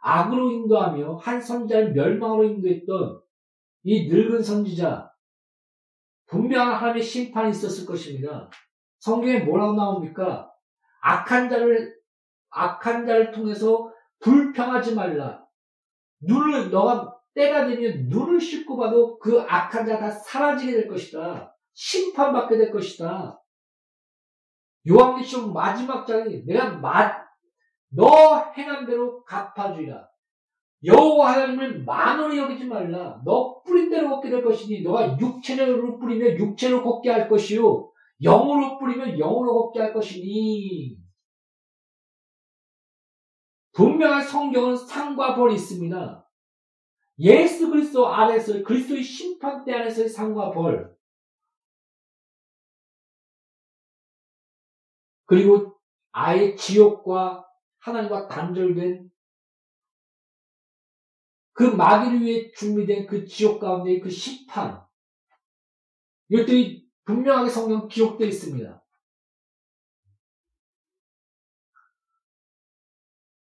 악으로 0.00 0.50
인도하며 0.50 1.16
한 1.16 1.40
선지자를 1.40 1.92
멸망으로 1.92 2.44
인도했던 2.44 3.20
이 3.84 4.08
늙은 4.08 4.42
선지자 4.42 5.11
분명한 6.32 6.76
하나님의 6.76 7.02
심판이 7.02 7.50
있었을 7.50 7.84
것입니다. 7.84 8.48
성경에 9.00 9.40
뭐라고 9.40 9.74
나옵니까? 9.74 10.50
악한 11.02 11.50
자를 11.50 11.94
악한 12.48 13.06
자를 13.06 13.30
통해서 13.30 13.92
불평하지 14.20 14.94
말라. 14.94 15.44
눈을 16.22 16.70
너가 16.70 17.14
때가 17.34 17.66
되면 17.66 18.08
눈을 18.08 18.40
씻고 18.40 18.78
봐도 18.78 19.18
그 19.18 19.40
악한 19.42 19.84
자다 19.84 20.10
사라지게 20.10 20.72
될 20.72 20.88
것이다. 20.88 21.54
심판받게 21.74 22.56
될 22.56 22.70
것이다. 22.70 23.38
요한계시록 24.88 25.52
마지막 25.52 26.06
장이 26.06 26.44
내가 26.46 26.70
마, 26.78 27.12
너 27.90 28.52
행한 28.56 28.86
대로 28.86 29.22
갚아주리라. 29.24 30.08
여호와 30.84 31.34
하나님을 31.34 31.84
만원히 31.84 32.38
여기지 32.38 32.64
말라. 32.64 33.20
너 33.24 33.62
뿌린 33.62 33.88
대로 33.88 34.10
걷게 34.10 34.30
될 34.30 34.42
것이니 34.42 34.82
너가 34.82 35.16
육체로 35.18 35.98
뿌리면 35.98 36.36
육체로 36.38 36.82
걷게 36.82 37.10
할 37.10 37.28
것이요 37.28 37.92
영으로 38.22 38.78
뿌리면 38.78 39.18
영으로 39.18 39.62
걷게 39.62 39.80
할 39.80 39.92
것이니 39.92 40.98
분명한 43.72 44.22
성경은 44.22 44.76
상과 44.76 45.34
벌이 45.34 45.54
있습니다. 45.54 46.28
예수 47.20 47.70
그리스도 47.70 48.08
안에서 48.08 48.62
그리스도의 48.62 49.02
심판대 49.02 49.72
안에서의 49.72 50.08
상과 50.08 50.50
벌 50.50 50.92
그리고 55.26 55.78
아예 56.10 56.54
지옥과 56.54 57.46
하나님과 57.78 58.28
단절된 58.28 59.11
그 61.52 61.64
마귀를 61.64 62.22
위해 62.22 62.50
준비된 62.52 63.06
그 63.06 63.26
지옥 63.26 63.60
가운데 63.60 63.98
그 64.00 64.10
심판 64.10 64.82
이것들이 66.28 66.88
분명하게 67.04 67.50
성경 67.50 67.88
기록되어 67.88 68.26
있습니다. 68.26 68.82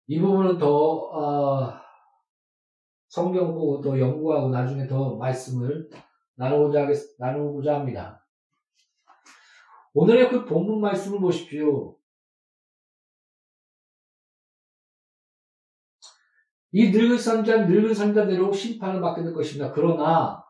이 0.09 0.21
부분은 0.21 0.59
더 0.59 0.67
어, 0.67 1.81
성경 3.09 3.55
보고 3.55 3.81
더 3.81 3.99
연구하고 3.99 4.49
나중에 4.49 4.89
더 4.89 5.15
말씀을 5.17 5.89
나누고자, 6.35 6.83
하겠, 6.83 6.97
나누고자 7.19 7.77
합니다. 7.77 8.27
오늘의 9.95 10.31
그 10.31 10.45
본문 10.47 10.81
말씀을 10.81 11.21
보십시오. 11.21 12.00
이 16.73 16.91
늙은 16.91 17.19
선자 17.19 17.67
늙은 17.67 17.95
선자대로 17.95 18.53
심판을 18.53 19.01
받게 19.01 19.23
될 19.23 19.33
것입니다. 19.35 19.73
그러나 19.73 20.45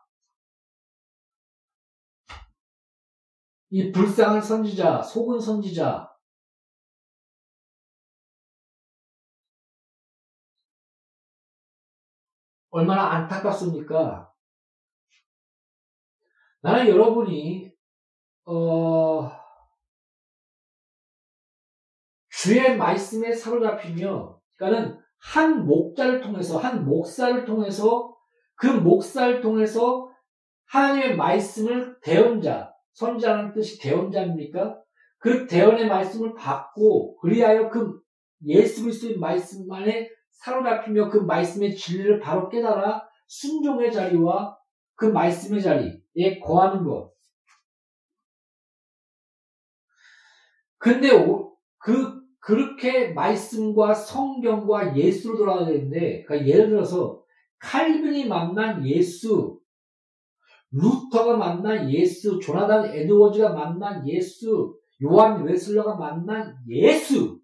이 3.69 3.91
불쌍한 3.91 4.41
선지자, 4.41 5.01
속은 5.01 5.39
선지자, 5.39 6.11
얼마나 12.69 13.11
안타깝습니까? 13.11 14.31
나는 16.61 16.87
여러분이 16.87 17.71
어, 18.45 19.31
주의 22.29 22.75
말씀에 22.75 23.33
사로잡히며, 23.33 24.41
그러니까는 24.55 25.00
한 25.21 25.65
목자를 25.65 26.21
통해서, 26.21 26.57
한 26.57 26.83
목사를 26.85 27.45
통해서, 27.45 28.15
그 28.55 28.67
목사를 28.67 29.41
통해서 29.41 30.09
하나님의 30.65 31.15
말씀을 31.15 31.99
대언자, 32.01 32.73
선자라는 32.93 33.53
뜻이 33.53 33.79
대언자입니까? 33.79 34.81
그 35.17 35.47
대언의 35.47 35.87
말씀을 35.87 36.33
받고, 36.33 37.17
그리하여 37.17 37.69
그 37.69 38.01
예수 38.45 38.83
그리스도의 38.83 39.17
말씀 39.17 39.71
안에 39.71 40.09
사로잡히며 40.31 41.09
그 41.09 41.17
말씀의 41.19 41.75
진리를 41.75 42.19
바로 42.19 42.49
깨달아 42.49 43.07
순종의 43.27 43.91
자리와 43.91 44.57
그 44.95 45.05
말씀의 45.05 45.61
자리에 45.61 46.39
거하는 46.43 46.83
것. 46.83 47.13
근데 50.77 51.09
그 51.77 52.20
그렇게 52.41 53.09
말씀과 53.09 53.93
성경과 53.93 54.97
예수로 54.97 55.37
돌아가야 55.37 55.67
되는데, 55.67 56.23
그러니까 56.23 56.49
예를 56.49 56.69
들어서 56.69 57.23
칼빈이 57.59 58.27
만난 58.27 58.85
예수, 58.85 59.59
루터가 60.71 61.37
만난 61.37 61.91
예수, 61.91 62.39
조나단 62.39 62.95
에드워즈가 62.95 63.53
만난 63.53 64.07
예수, 64.07 64.75
요한 65.03 65.43
웨슬러가 65.43 65.95
만난 65.95 66.57
예수. 66.67 67.39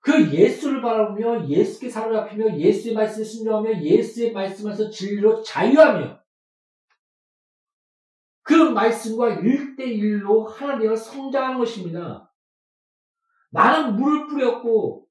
그 0.00 0.32
예수를 0.32 0.82
바라보며 0.82 1.48
예수께 1.48 1.88
사로잡히며 1.88 2.58
예수의 2.58 2.94
말씀을 2.94 3.24
순종하며 3.24 3.82
예수의 3.82 4.32
말씀에서 4.32 4.88
진리로 4.90 5.42
자유하며 5.42 6.20
그 8.42 8.54
말씀과 8.54 9.40
일대일로 9.40 10.44
하나님과 10.44 10.94
성장하는 10.94 11.58
것입니다. 11.58 12.25
나는 13.50 13.96
물을 13.96 14.26
뿌렸고 14.26 15.06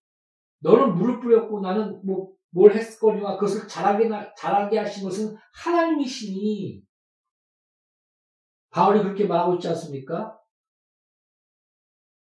너는 0.59 0.95
물을 0.95 1.19
뿌렸고 1.19 1.61
나는 1.61 2.01
뭐 2.05 2.35
뭘 2.55 2.73
했거니와 2.73 3.35
그것을 3.35 3.67
잘하게 3.67 4.09
잘하게 4.37 4.79
하신 4.79 5.03
것은 5.03 5.35
하나님이시니 5.53 6.81
바울이 8.69 9.03
그렇게 9.03 9.27
말하고 9.27 9.55
있지 9.55 9.67
않습니까? 9.67 10.39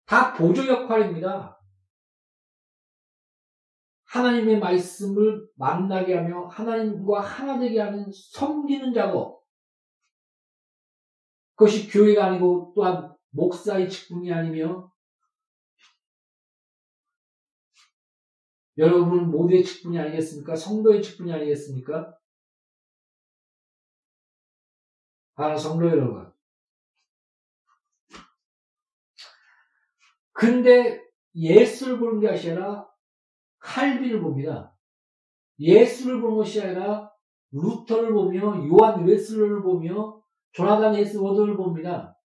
다 0.05 0.35
보조 0.35 0.67
역할입니다. 0.67 1.57
하나님의 4.07 4.59
말씀을 4.59 5.49
만나게 5.55 6.17
하며 6.17 6.49
하나님과 6.49 7.21
하나 7.21 7.59
되게 7.61 7.81
하는 7.81 8.07
섬기는 8.35 8.93
작업. 8.95 9.45
그것이 11.55 11.89
교회가 11.89 12.27
아니고 12.27 12.73
또한 12.75 13.15
목사의 13.31 13.89
직분이 13.89 14.33
아니며 14.33 14.91
여러분 18.79 19.31
모두의 19.31 19.65
직분이 19.65 19.99
아니겠습니까? 19.99 20.55
성도의 20.55 21.03
직분이 21.03 21.33
아니겠습니까? 21.33 22.17
바로 25.35 25.57
성도 25.57 25.87
여러분. 25.89 26.33
근데 30.33 31.03
예수를 31.35 31.99
보는 31.99 32.21
것이 32.21 32.51
아니라 32.51 32.87
칼빈을 33.59 34.21
봅니다. 34.21 34.75
예수를 35.59 36.21
보는 36.21 36.37
것이 36.37 36.61
아니라 36.61 37.11
루터를 37.53 38.13
보며 38.13 38.55
요한 38.69 39.07
웨슬레를 39.07 39.63
보며 39.63 40.23
조나단 40.53 40.95
예스 40.97 41.17
워즈를 41.17 41.57
봅니다. 41.57 42.19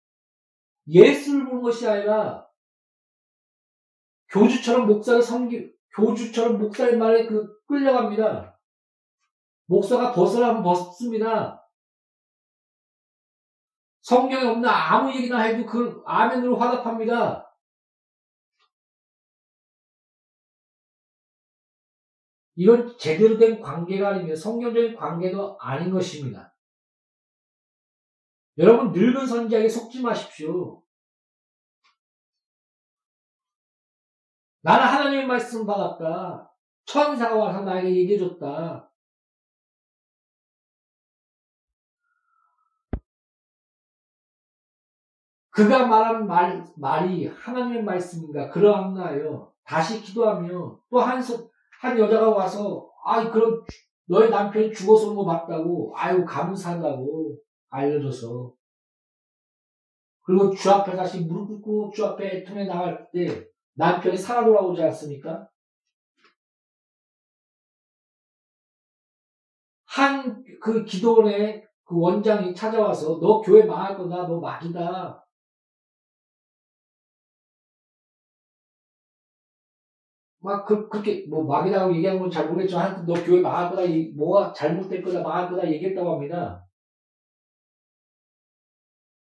예수를 0.88 1.46
보는 1.46 1.62
것이 1.62 1.86
아니라 1.88 2.48
교주처럼 4.28 4.86
목사를 4.86 5.22
섬기 5.22 5.72
교주처럼 5.96 6.58
목사의 6.58 6.96
말에 6.96 7.26
그 7.26 7.60
끌려갑니다. 7.66 8.58
목사가 9.66 10.12
벗으라면 10.12 10.62
벗습니다. 10.62 11.60
성경에 14.02 14.48
없는 14.48 14.68
아무 14.68 15.14
얘기나 15.14 15.40
해도 15.40 15.66
그 15.66 16.02
아멘으로 16.06 16.56
화답합니다. 16.56 17.46
이건 22.56 22.98
제대로 22.98 23.38
된 23.38 23.60
관계가 23.60 24.08
아니며 24.10 24.34
성경적인 24.34 24.96
관계도 24.96 25.56
아닌 25.60 25.90
것입니다. 25.90 26.54
여러분 28.58 28.92
늙은 28.92 29.26
선지자에게 29.26 29.68
속지 29.68 30.02
마십시오. 30.02 30.79
나는 34.62 34.86
하나님의 34.86 35.26
말씀 35.26 35.66
받았다. 35.66 36.50
천사가 36.84 37.36
와서 37.36 37.62
나에게 37.62 37.94
얘기해줬다. 37.96 38.90
그가 45.50 45.86
말한 45.86 46.26
말, 46.26 46.64
말이 46.76 47.26
하나님의 47.26 47.82
말씀인가? 47.82 48.50
그러한가요? 48.50 49.52
다시 49.64 50.00
기도하며 50.00 50.80
또 50.90 51.00
한, 51.00 51.20
한 51.80 51.98
여자가 51.98 52.30
와서, 52.30 52.90
아, 53.04 53.30
그럼 53.30 53.64
너의 54.06 54.30
남편이 54.30 54.72
죽어서 54.72 55.10
온 55.10 55.16
거 55.16 55.24
맞다고, 55.24 55.92
아유, 55.96 56.24
감사하다고 56.24 57.36
알려줘서. 57.70 58.52
그리고 60.22 60.50
주 60.54 60.70
앞에 60.70 60.94
다시 60.96 61.20
무릎 61.24 61.48
꿇고 61.48 61.90
주 61.90 62.06
앞에 62.06 62.38
애통해 62.38 62.64
나갈 62.66 63.10
때 63.12 63.46
남편이 63.74 64.16
살아 64.16 64.44
돌아오지 64.44 64.82
않습니까? 64.82 65.48
한 69.86 70.44
그 70.60 70.84
기도원의 70.84 71.66
그 71.84 71.98
원장이 71.98 72.54
찾아와서 72.54 73.18
너 73.20 73.40
교회 73.40 73.64
망할 73.64 73.96
거다, 73.96 74.26
너 74.28 74.38
막이다. 74.40 75.26
막 80.42 80.64
그, 80.66 80.88
그렇게 80.88 81.26
뭐 81.28 81.44
막이라고 81.44 81.94
얘기한 81.96 82.18
건 82.18 82.30
잘 82.30 82.48
모르겠지만 82.48 82.84
하여튼 82.86 83.06
너 83.06 83.14
교회 83.24 83.40
망할 83.40 83.70
거다, 83.70 83.82
뭐가 84.16 84.52
잘못될 84.52 85.02
거다, 85.02 85.22
망할 85.22 85.50
거다 85.50 85.70
얘기했다고 85.70 86.14
합니다. 86.14 86.66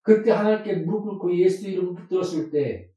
그때 0.03 0.31
하나님께 0.33 0.77
무릎 0.85 1.05
꿇고 1.05 1.37
예수 1.39 1.69
이름 1.69 1.95
붙들었을 1.95 2.51
때 2.51 2.88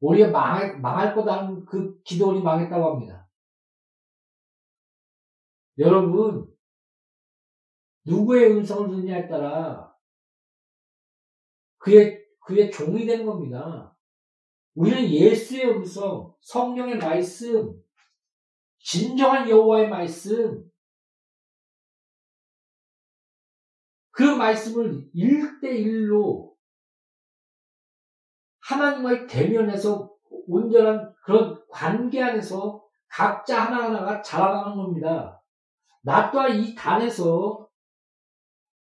우리가 0.00 0.30
망할, 0.30 0.80
망할 0.80 1.14
거다는 1.14 1.64
그 1.64 2.00
기도원이 2.02 2.42
망했다고 2.42 2.84
합니다. 2.84 3.28
여러분 5.78 6.46
누구의 8.04 8.52
음성을 8.52 8.90
듣느냐에 8.90 9.28
따라 9.28 9.94
그의 11.78 12.24
그의 12.40 12.70
종이 12.70 13.04
되는 13.04 13.26
겁니다. 13.26 13.96
우리는 14.74 15.08
예수의 15.08 15.70
음성, 15.70 16.34
성령의 16.40 16.98
말씀, 16.98 17.82
진정한 18.78 19.48
여호와의 19.48 19.88
말씀, 19.88 20.70
그 24.10 24.22
말씀을 24.22 25.10
1대1로 25.12 26.45
하나님과의 28.66 29.26
대면에서 29.26 30.10
온전한 30.48 31.12
그런 31.22 31.60
관계 31.70 32.22
안에서 32.22 32.82
각자 33.08 33.66
하나하나가 33.66 34.20
자라나는 34.20 34.76
겁니다. 34.76 35.40
나 36.02 36.30
또한 36.30 36.52
이 36.56 36.74
단에서 36.74 37.68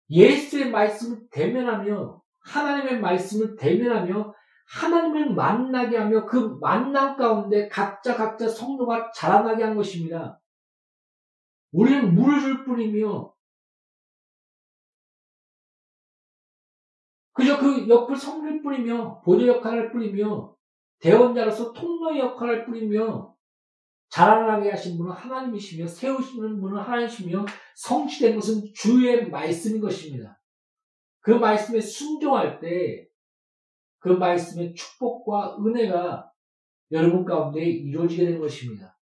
예수의 0.10 0.72
말씀을 0.72 1.30
대면하며 1.32 2.22
하나님의 2.40 3.00
말씀을 3.00 3.56
대면하며 3.56 4.34
하나님을 4.68 5.34
만나게 5.34 5.98
하며 5.98 6.26
그 6.26 6.58
만남 6.62 7.18
가운데 7.18 7.68
각자 7.68 8.16
각자 8.16 8.48
성도가 8.48 9.12
자라나게 9.12 9.64
한 9.64 9.76
것입니다. 9.76 10.40
우리는 11.72 12.14
물을 12.14 12.40
줄 12.40 12.66
뿐이며 12.66 13.34
그저 17.42 17.60
그 17.60 17.88
옆을 17.88 18.16
성릴 18.16 18.62
뿐이며 18.62 19.22
보조 19.22 19.48
역할을 19.48 19.80
할 19.80 19.92
뿐이며 19.92 20.56
대원자로서 21.00 21.74
통로의 21.74 22.20
역할을 22.20 22.60
할 22.60 22.66
뿐이며 22.66 23.36
자라나게 24.10 24.70
하신 24.70 24.98
분은 24.98 25.12
하나님이시며 25.12 25.88
세우시는 25.88 26.60
분은 26.60 26.78
하나님이시며 26.78 27.46
성취된 27.76 28.36
것은 28.36 28.64
주의 28.74 29.30
말씀인 29.30 29.82
것입니다. 29.82 30.40
그 31.22 31.32
말씀에 31.32 31.80
순종할 31.80 32.60
때 32.60 33.12
그 34.02 34.10
말씀의 34.10 34.74
축복과 34.74 35.58
은혜가 35.60 36.32
여러분 36.92 37.24
가운데 37.24 37.64
이루어지게 37.64 38.26
되는 38.26 38.42
것입니다. 38.42 38.98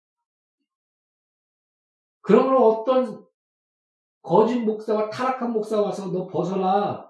그러므로 2.21 2.67
어떤 2.67 3.25
거짓 4.21 4.59
목사와 4.59 5.09
타락한 5.09 5.53
목사 5.53 5.81
와서 5.81 6.11
너 6.11 6.27
벗어라. 6.27 7.08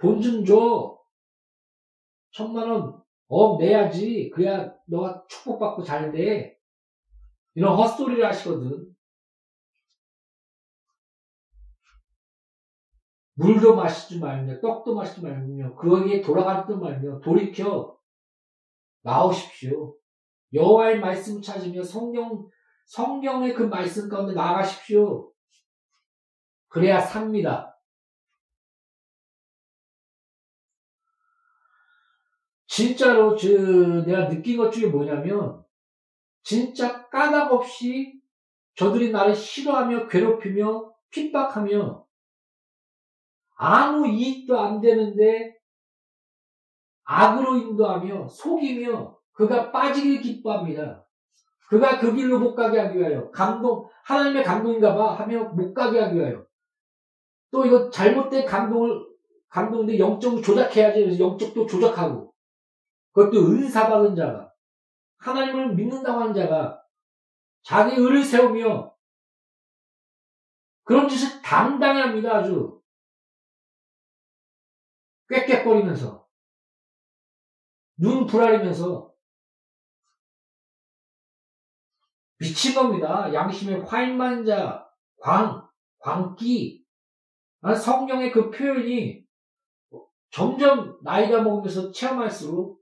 돈 0.00 0.20
좀 0.20 0.44
줘. 0.44 0.98
천만 2.30 2.70
원, 2.70 3.02
억 3.28 3.58
내야지. 3.58 4.30
그래야 4.30 4.72
너가 4.86 5.24
축복받고 5.28 5.82
잘 5.82 6.12
돼. 6.12 6.56
이런 7.54 7.76
헛소리를 7.76 8.24
하시거든. 8.24 8.94
물도 13.34 13.76
마시지 13.76 14.18
말며 14.18 14.60
떡도 14.60 14.94
마시지 14.94 15.22
말며 15.22 15.74
그에게 15.76 16.20
돌아가지 16.20 16.74
말며 16.74 17.20
돌이켜 17.20 17.96
나오십시오. 19.02 19.96
여호와의 20.52 20.98
말씀을 21.00 21.40
찾으며 21.42 21.82
성령 21.82 22.48
성경의 22.86 23.54
그 23.54 23.62
말씀 23.64 24.08
가운데 24.08 24.32
나아가십시오. 24.34 25.32
그래야 26.68 27.00
삽니다. 27.00 27.77
진짜로 32.78 33.34
저 33.34 33.48
내가 34.06 34.28
느낀 34.28 34.56
것 34.56 34.70
중에 34.70 34.86
뭐냐면 34.86 35.64
진짜 36.44 37.08
까닭 37.08 37.52
없이 37.52 38.20
저들이 38.76 39.10
나를 39.10 39.34
싫어하며 39.34 40.06
괴롭히며 40.06 40.94
핍박하며 41.10 42.06
아무 43.56 44.06
이익도 44.06 44.60
안 44.60 44.80
되는데 44.80 45.56
악으로 47.02 47.56
인도하며 47.56 48.28
속이며 48.28 49.18
그가 49.32 49.72
빠지길 49.72 50.20
기뻐합니다. 50.20 51.04
그가 51.68 51.98
그 51.98 52.14
길로 52.14 52.38
못 52.38 52.54
가게 52.54 52.78
하기 52.78 53.00
위하여 53.00 53.28
감동 53.32 53.88
하나님의 54.04 54.44
감동인가 54.44 54.94
봐 54.94 55.14
하며 55.14 55.48
못 55.48 55.74
가게 55.74 55.98
하기 55.98 56.16
위하여. 56.16 56.46
또 57.50 57.66
이거 57.66 57.90
잘못된 57.90 58.46
감동을 58.46 59.04
감동인데 59.48 59.98
영적으로 59.98 60.40
조작해야지. 60.40 61.00
그래서 61.00 61.18
영적도 61.18 61.66
조작하고 61.66 62.28
그것도 63.18 63.50
은사 63.50 63.88
받은 63.88 64.14
자가 64.14 64.54
하나님을 65.16 65.74
믿는다고 65.74 66.20
하는 66.20 66.32
자가 66.32 66.80
자기 67.62 67.96
의를 67.96 68.22
세우며 68.22 68.96
그런 70.84 71.08
짓을 71.08 71.42
당당히 71.42 72.00
합니다 72.00 72.36
아주 72.36 72.80
꽥꽥거리면서 75.28 76.28
눈 77.96 78.24
부라리면서 78.24 79.12
미친 82.38 82.72
겁니다. 82.72 83.34
양심의 83.34 83.84
화인만자, 83.84 84.88
광, 85.20 85.68
광기. 85.98 86.86
성령의 87.60 88.30
그 88.30 88.48
표현이 88.50 89.26
점점 90.30 91.00
나이가 91.02 91.42
먹으면서 91.42 91.90
체험할수록 91.90 92.77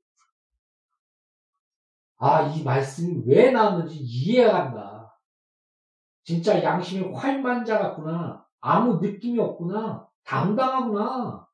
아, 2.19 2.43
이 2.43 2.63
말씀이 2.63 3.25
왜 3.27 3.51
나왔는지 3.51 3.97
이해가 3.99 4.53
간다. 4.53 5.19
진짜 6.25 6.63
양심의 6.63 7.13
활만자 7.15 7.79
같구나. 7.79 8.45
아무 8.61 8.99
느낌이 9.01 9.39
없구나. 9.39 10.09
당당하구나. 10.25 11.47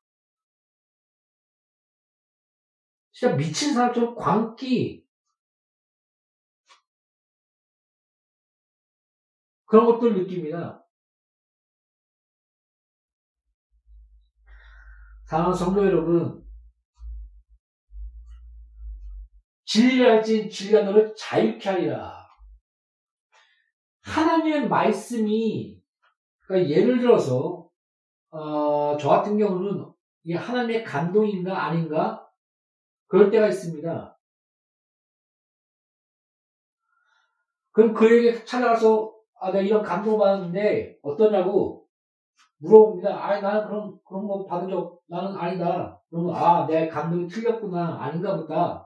진짜 3.11 3.35
미친 3.35 3.73
사람처럼 3.73 4.15
광기 4.15 5.05
그런 9.65 9.85
것들 9.85 10.15
느낍니다. 10.15 10.83
사랑하는 15.25 15.57
성도 15.57 15.85
여러분, 15.85 16.45
진리할지 19.73 20.51
진리가 20.51 20.83
너를 20.83 21.15
자유케 21.17 21.67
하리라. 21.67 22.27
하나님의 24.03 24.69
말씀이 24.69 25.81
그러니까 26.41 26.69
예를 26.69 26.99
들어서 26.99 27.67
어, 28.29 28.95
저 28.99 29.09
같은 29.09 29.39
경우는 29.39 29.91
이게 30.23 30.35
하나님의 30.35 30.83
감동인가 30.83 31.63
아닌가 31.63 32.29
그럴 33.07 33.31
때가 33.31 33.47
있습니다. 33.47 34.19
그럼 37.71 37.93
그에게 37.95 38.45
찾아가서 38.45 39.11
아, 39.39 39.51
내가 39.51 39.63
이런 39.63 39.81
감동 39.81 40.19
받았는데 40.19 40.99
어떠냐고 41.01 41.87
물어봅니다. 42.57 43.09
아, 43.09 43.41
나는 43.41 43.65
그런 43.65 43.99
그런 44.05 44.27
거 44.27 44.45
받은 44.45 44.69
적 44.69 45.01
나는 45.07 45.35
아니다. 45.35 45.99
그러면 46.11 46.35
아, 46.35 46.67
내 46.67 46.87
감동이 46.87 47.27
틀렸구나. 47.27 48.03
아닌가 48.03 48.37
보다. 48.37 48.82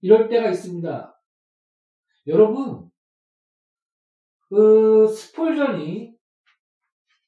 이럴 0.00 0.28
때가 0.28 0.50
있습니다. 0.50 1.20
여러분, 2.26 2.90
그 4.48 5.06
스폴전이 5.06 6.14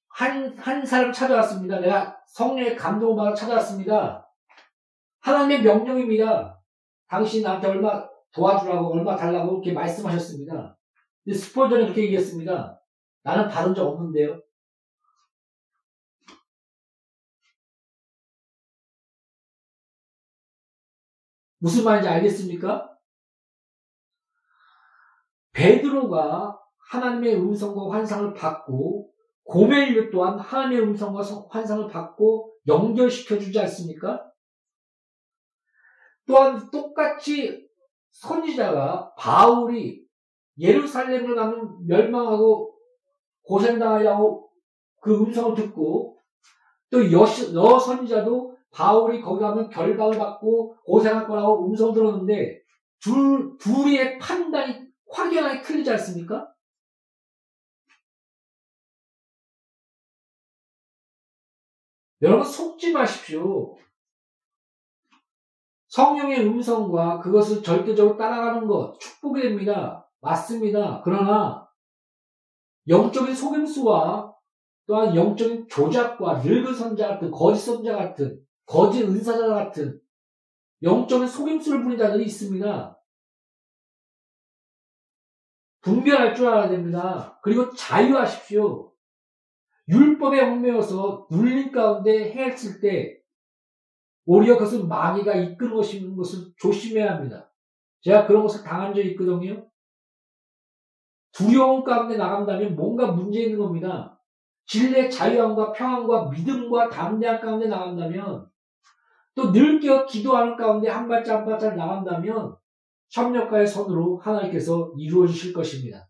한, 0.09 0.57
한 0.59 0.85
사람 0.85 1.13
찾아왔습니다. 1.13 1.81
내가 1.81 2.19
성령의 2.27 2.77
감동을 2.77 3.17
받아 3.17 3.35
찾아왔습니다. 3.35 4.29
하나님의 5.21 5.63
명령입니다. 5.63 6.61
당신 7.09 7.43
나한테 7.43 7.69
얼마 7.69 8.07
도와주라고, 8.33 8.93
얼마 8.93 9.17
달라고 9.17 9.53
이렇게 9.53 9.73
말씀하셨습니다. 9.73 10.77
스폴전이 11.33 11.85
그렇게 11.85 12.05
얘기했습니다. 12.05 12.81
나는 13.23 13.49
받은 13.49 13.75
적 13.75 13.87
없는데요. 13.87 14.41
무슨 21.63 21.85
말인지 21.85 22.09
알겠습니까? 22.09 22.91
베드로가 25.53 26.59
하나님의 26.91 27.37
음성과 27.37 27.95
환상을 27.95 28.35
받고 28.35 29.13
고멜류 29.45 30.11
또한 30.11 30.41
하나님의 30.41 30.83
음성과 30.83 31.23
환상을 31.51 31.87
받고 31.87 32.53
연결시켜 32.67 33.39
주지 33.39 33.61
않습니까? 33.61 34.29
또한 36.27 36.69
똑같이 36.73 37.69
선지자가 38.11 39.15
바울이 39.17 40.05
예루살렘을 40.59 41.37
가면 41.37 41.87
멸망하고 41.87 42.77
고생당하리라고 43.45 44.51
그 45.01 45.17
음성을 45.17 45.55
듣고 45.55 46.19
또 46.91 47.13
여, 47.13 47.21
여 47.21 47.79
선지자도 47.79 48.52
바울이 48.73 49.21
거기 49.21 49.41
가면 49.41 49.69
결박을 49.71 50.19
받고 50.19 50.77
고생할 50.85 51.27
거라고 51.27 51.67
음성 51.67 51.93
들었는데 51.93 52.63
둘, 53.01 53.57
둘의 53.59 54.19
판단이 54.19 54.87
확연하게 55.11 55.63
틀리지 55.63 55.91
않습니까? 55.91 56.53
여러분 62.23 62.47
속지 62.47 62.93
마십시오. 62.93 63.77
성령의 65.89 66.47
음성과 66.47 67.21
그것을 67.21 67.63
절대적으로 67.63 68.17
따라가는 68.17 68.67
것 68.67 68.99
축복이 68.99 69.43
됩니다. 69.43 70.09
맞습니다. 70.21 71.03
그러나 71.05 71.69
영적인 72.89 73.35
속임수와 73.35 74.33
또한 74.87 75.15
영적인 75.15 75.69
조작과 75.69 76.39
늙은 76.39 76.75
선자 76.75 77.09
같은 77.09 77.31
거짓 77.31 77.61
선자 77.61 77.97
같은 77.97 78.41
거짓 78.67 79.03
은사자 79.03 79.47
같은 79.47 80.01
영적인 80.83 81.27
속임수를 81.27 81.83
부린 81.83 81.99
자들이 81.99 82.25
있습니다. 82.25 82.99
분별할 85.83 86.35
줄 86.35 86.47
알아야 86.47 86.69
됩니다. 86.69 87.39
그리고 87.43 87.71
자유하십시오. 87.75 88.93
율법에 89.89 90.41
얽매여서 90.41 91.27
눌림 91.31 91.73
가운데 91.73 92.33
헤했을 92.33 92.81
때 92.81 93.21
오히려 94.25 94.55
그것은 94.55 94.89
마귀가 94.89 95.35
이끄는 95.35 95.75
것인 95.75 96.17
것을 96.17 96.53
조심해야 96.57 97.17
합니다. 97.17 97.53
제가 98.03 98.27
그런 98.27 98.43
것을 98.43 98.65
당한 98.65 98.95
적이 98.95 99.11
있거든요. 99.11 99.69
두려움 101.33 101.83
가운데 101.83 102.17
나간다면 102.17 102.77
뭔가 102.77 103.11
문제 103.11 103.43
있는 103.43 103.59
겁니다. 103.59 104.21
진리의 104.67 105.11
자유함과 105.11 105.73
평안과 105.73 106.31
믿음과 106.31 106.91
담대함 106.91 107.41
가운데 107.41 107.67
나간다면 107.67 108.52
또늘 109.35 109.81
깨어 109.81 110.07
기도하는 110.07 110.57
가운데 110.57 110.89
한 110.89 111.09
발짝 111.09 111.39
한 111.39 111.45
발짝 111.47 111.77
나간다면 111.77 112.57
협력가의 113.11 113.67
손으로 113.67 114.19
하나님께서 114.19 114.93
이루어 114.99 115.27
주실 115.27 115.53
것입니다. 115.53 116.09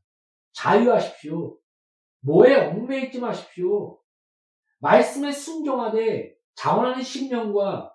자유하십시오. 0.53 1.59
뭐에 2.21 2.69
얽매이지 2.69 3.21
마십시오. 3.21 3.99
말씀에 4.79 5.33
순종하되 5.33 6.35
자원하는 6.55 7.03
신령과 7.03 7.93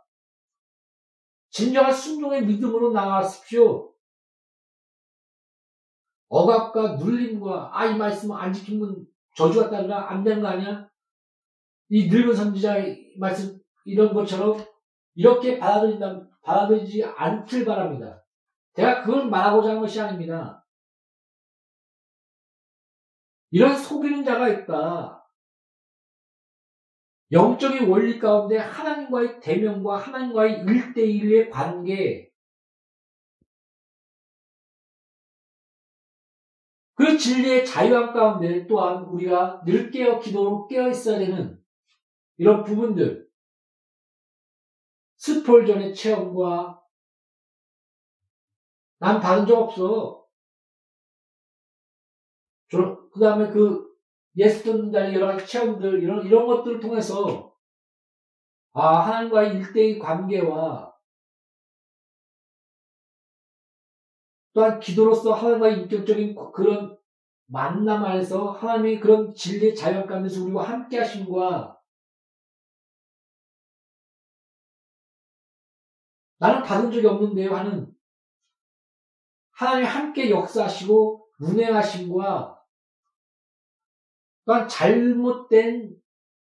진정한 1.49 1.93
순종의 1.93 2.45
믿음으로 2.45 2.91
나가십시오. 2.91 3.93
억압과 6.29 6.95
눌림과 6.95 7.71
아 7.73 7.85
이 7.87 7.95
말씀 7.97 8.31
안 8.33 8.51
지키면 8.51 9.07
저주가 9.35 9.69
따르라 9.69 10.09
안 10.09 10.23
되는 10.23 10.41
거 10.41 10.49
아니야? 10.49 10.89
이 11.89 12.09
늙은 12.09 12.35
선지자의 12.35 13.15
말씀 13.17 13.57
이런 13.85 14.13
것처럼 14.13 14.57
이렇게 15.17 15.57
받아들인다 15.57 16.29
받아들이지 16.43 17.03
않길 17.03 17.65
바랍니다. 17.65 18.23
제가 18.75 19.01
그걸 19.01 19.27
말하고자 19.27 19.69
하는 19.69 19.81
것이 19.81 19.99
아닙니다. 19.99 20.63
이런 23.49 23.75
속이는 23.75 24.23
자가 24.23 24.47
있다. 24.47 25.27
영적인 27.31 27.89
원리 27.89 28.19
가운데 28.19 28.57
하나님과의 28.57 29.39
대면과 29.39 29.97
하나님과의 29.97 30.61
일대일의 30.61 31.49
관계, 31.49 32.31
그 36.93 37.17
진리의 37.17 37.65
자유함 37.65 38.13
가운데 38.13 38.67
또한 38.67 39.03
우리가 39.05 39.63
늘 39.65 39.89
깨어 39.89 40.19
기도로 40.19 40.67
깨어 40.67 40.89
있어야 40.89 41.17
되는 41.17 41.59
이런 42.37 42.63
부분들, 42.63 43.26
스폴전의 45.27 45.93
체험과 45.93 46.81
난 48.99 49.19
받은 49.19 49.45
적 49.45 49.57
없어. 49.61 50.25
그 52.69 53.19
다음에 53.19 53.49
그 53.51 53.93
자리 54.91 55.15
여러 55.15 55.27
가지 55.27 55.45
체험들, 55.45 56.01
이런, 56.01 56.25
이런 56.25 56.47
것들을 56.47 56.79
통해서, 56.79 57.53
아, 58.73 58.99
하나님과의 58.99 59.55
일대의 59.55 59.99
관계와 59.99 60.95
또한 64.53 64.79
기도로서 64.79 65.33
하나님과의 65.33 65.81
인격적인 65.81 66.35
그런 66.53 66.97
만남 67.47 68.05
안에서 68.05 68.51
하나님의 68.51 68.99
그런 68.99 69.33
진리의 69.33 69.75
가운데서 70.07 70.43
우리와 70.43 70.63
함께 70.63 70.99
하심과 70.99 71.76
나는 76.39 76.63
받은 76.63 76.91
적이 76.91 77.07
없는데요 77.07 77.55
하는 77.55 77.91
하나님이 79.51 79.87
함께 79.87 80.29
역사하시고 80.29 81.27
운행하심과 81.39 82.57
또한 84.45 84.67
잘못된 84.67 85.95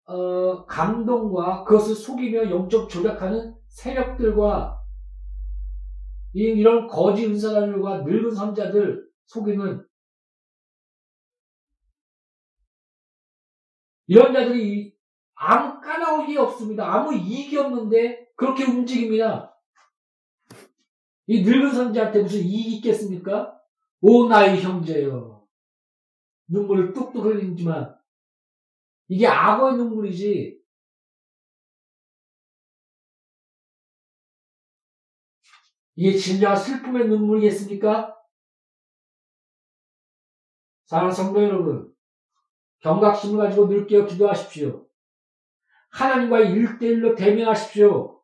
어, 0.05 0.65
감동과 0.67 1.65
그것을 1.65 1.95
속이며 1.95 2.51
영적 2.51 2.89
조작하는 2.89 3.55
세력들과 3.69 4.81
이, 6.33 6.63
런 6.63 6.87
거짓 6.87 7.25
은사들과 7.27 8.03
늙은 8.03 8.31
선자들 8.31 9.09
속이는 9.25 9.85
이런 14.07 14.33
자들이 14.33 14.95
아무 15.35 15.81
까나오기 15.81 16.37
없습니다. 16.39 16.95
아무 16.95 17.15
이익이 17.15 17.57
없는데 17.59 18.29
그렇게 18.37 18.65
움직입니다. 18.65 19.56
이 21.27 21.43
늙은 21.43 21.73
선지한테 21.73 22.23
무슨 22.23 22.41
이익이 22.41 22.77
있겠습니까? 22.77 23.61
오 24.01 24.29
나의 24.29 24.63
형제여 24.63 25.47
눈물을 26.49 26.93
뚝뚝 26.93 27.25
흘리지만 27.25 27.97
이게 29.09 29.27
악어의 29.27 29.77
눈물이지. 29.77 30.61
이게 35.99 36.19
진정한 36.19 36.57
슬픔의 36.57 37.09
눈물이겠습니까? 37.09 38.15
사랑하는 40.85 41.15
성도 41.15 41.43
여러분, 41.43 41.93
경각심을 42.81 43.39
가지고 43.39 43.69
늘 43.69 43.87
깨어 43.87 44.07
기도하십시오. 44.07 44.87
하나님과의 45.91 46.53
일대일로 46.53 47.15
대면하십시오. 47.15 48.16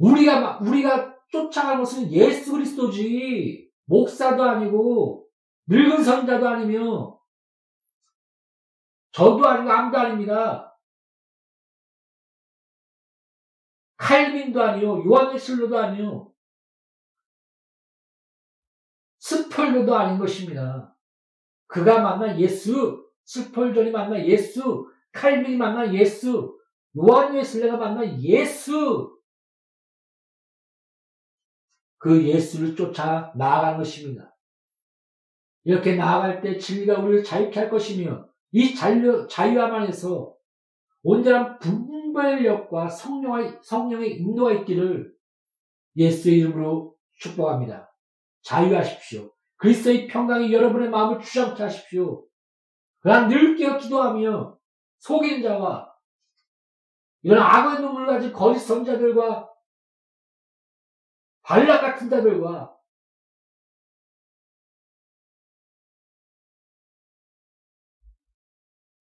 우리가, 0.00 0.58
우리가 0.58 1.14
쫓아간 1.28 1.78
것은 1.78 2.10
예수 2.10 2.52
그리스도지, 2.52 3.70
목사도 3.84 4.42
아니고, 4.42 5.28
늙은 5.66 6.02
선자도 6.02 6.48
아니며, 6.48 7.20
저도 9.12 9.46
아니고 9.46 9.70
아무도 9.70 9.98
아닙니다. 9.98 10.78
칼빈도 13.96 14.62
아니요, 14.62 15.04
요한네슬로도 15.04 15.78
아니요, 15.78 16.32
스펄로도 19.18 19.94
아닌 19.94 20.18
것입니다. 20.18 20.96
그가 21.66 22.00
만난 22.00 22.40
예수, 22.40 23.06
스펄전이 23.24 23.90
만난 23.90 24.26
예수, 24.26 24.90
칼빈이 25.12 25.56
만난 25.58 25.94
예수, 25.94 26.58
요한네슬레가 26.96 27.76
만난 27.76 28.20
예수, 28.22 29.19
그 32.00 32.26
예수를 32.26 32.74
쫓아 32.74 33.30
나아가는 33.36 33.76
것입니다. 33.76 34.34
이렇게 35.64 35.96
나아갈 35.96 36.40
때 36.40 36.56
진리가 36.56 36.98
우리를 36.98 37.22
자유케 37.22 37.60
할 37.60 37.70
것이며 37.70 38.26
이 38.52 38.74
자유, 38.74 39.28
자유함 39.28 39.74
안에서 39.74 40.34
온전한 41.02 41.58
분별력과 41.58 42.88
성령의, 42.88 43.58
성령의 43.62 44.16
인도가 44.16 44.52
있기를 44.52 45.14
예수의 45.94 46.38
이름으로 46.38 46.96
축복합니다. 47.18 47.94
자유하십시오. 48.42 49.30
그리스도의 49.56 50.06
평강이 50.06 50.50
여러분의 50.54 50.88
마음을 50.88 51.20
주장케 51.20 51.62
하십시오. 51.62 52.24
그러나 53.00 53.28
늘 53.28 53.56
깨어 53.56 53.76
기도하며 53.76 54.58
속인 55.00 55.42
자와 55.42 55.92
이런 57.22 57.42
악의 57.42 57.82
눈물 57.82 58.06
가진 58.06 58.32
거짓 58.32 58.60
선자들과 58.60 59.49
발락 61.50 61.80
같은 61.80 62.08
자들과 62.08 62.78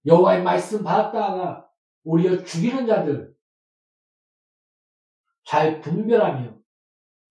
여호와의 0.08 0.42
말씀 0.42 0.84
받았다가 0.84 1.70
오히려 2.04 2.44
죽이는 2.44 2.88
자들 2.88 3.36
잘 5.44 5.80
분별하며 5.82 6.58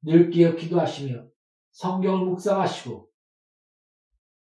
늘 0.02 0.30
깨어 0.30 0.54
기도하시며 0.54 1.26
성경을 1.72 2.24
묵상하시고 2.26 3.10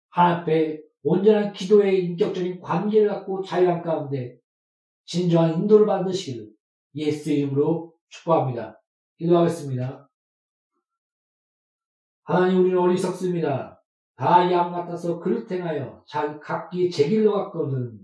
하나님 0.08 0.40
앞에 0.40 0.82
온전한 1.02 1.52
기도의 1.52 2.06
인격적인 2.06 2.62
관계를 2.62 3.10
갖고 3.10 3.42
자유한 3.42 3.82
가운데 3.82 4.38
진정한 5.04 5.52
인도를 5.56 5.84
받으시기를 5.84 6.50
예수의 6.94 7.40
이름으로 7.40 7.94
축복합니다. 8.08 8.80
기도하겠습니다. 9.18 10.03
하나님 12.24 12.60
우리는 12.60 12.78
어리석습니다. 12.78 13.82
다 14.16 14.50
양 14.50 14.72
같아서 14.72 15.18
그릇 15.18 15.50
행하여 15.50 16.02
자 16.06 16.38
각기 16.40 16.90
제 16.90 17.08
길로 17.08 17.32
갔거든. 17.34 17.98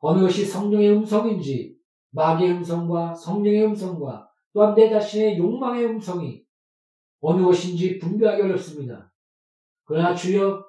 어느 0.00 0.20
것이 0.22 0.44
성령의 0.44 0.90
음성인지 0.90 1.76
마귀의 2.10 2.50
음성과 2.52 3.14
성령의 3.14 3.66
음성과 3.66 4.28
또한 4.52 4.74
내 4.74 4.88
자신의 4.88 5.38
욕망의 5.38 5.86
음성이 5.86 6.44
어느 7.20 7.42
것인지 7.42 7.98
분별하기 7.98 8.42
어렵습니다. 8.42 9.12
그러나 9.84 10.14
주여 10.14 10.64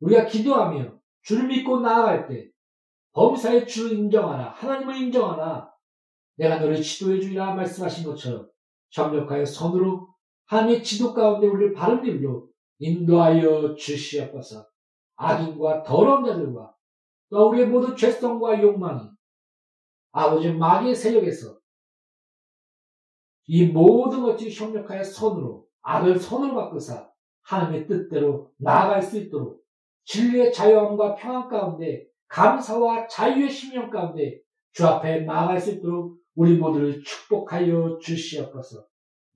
우리가 0.00 0.26
기도하며 0.26 0.98
주를 1.22 1.48
믿고 1.48 1.80
나아갈 1.80 2.28
때 2.28 2.50
범사의 3.12 3.66
주를 3.66 3.98
인정하라 3.98 4.50
하나님을 4.50 4.96
인정하라 4.96 5.72
내가 6.36 6.58
너를 6.60 6.80
지도해 6.80 7.20
주리라 7.20 7.54
말씀하신 7.54 8.04
것처럼 8.04 8.48
협력하여 8.90 9.44
선으로 9.44 10.08
하나님의 10.48 10.82
지도 10.82 11.14
가운데 11.14 11.46
우리를 11.46 11.72
바른 11.72 12.02
길로 12.02 12.48
인도하여 12.78 13.74
주시옵소서 13.74 14.66
악인과 15.16 15.82
더러운 15.82 16.24
자들과 16.24 16.74
또 17.30 17.48
우리의 17.50 17.66
모든 17.66 17.96
죄성과 17.96 18.62
욕망이 18.62 19.08
아버지 20.12 20.52
마귀의 20.52 20.94
세력에서 20.94 21.58
이 23.46 23.66
모든 23.66 24.22
것들이 24.22 24.54
협력하여 24.54 25.02
선으로 25.04 25.66
악을 25.82 26.18
선으로 26.18 26.54
바꾸사 26.54 27.10
하나님의 27.42 27.86
뜻대로 27.86 28.52
나아갈 28.58 29.02
수 29.02 29.18
있도록 29.18 29.62
진리의 30.04 30.52
자유함과 30.52 31.14
평안 31.16 31.48
가운데 31.48 32.06
감사와 32.28 33.08
자유의 33.08 33.50
심령 33.50 33.90
가운데 33.90 34.40
주 34.72 34.86
앞에 34.86 35.20
나아갈 35.20 35.60
수 35.60 35.72
있도록 35.72 36.18
우리 36.34 36.56
모두를 36.56 37.02
축복하여 37.02 37.98
주시옵소서. 38.00 38.86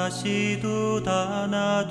다시 0.00 0.58
돋아나도록 0.62 1.90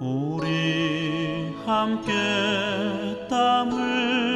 우리 0.00 1.52
함께 1.66 2.12
땀 3.28 3.72
흘려 3.72 4.35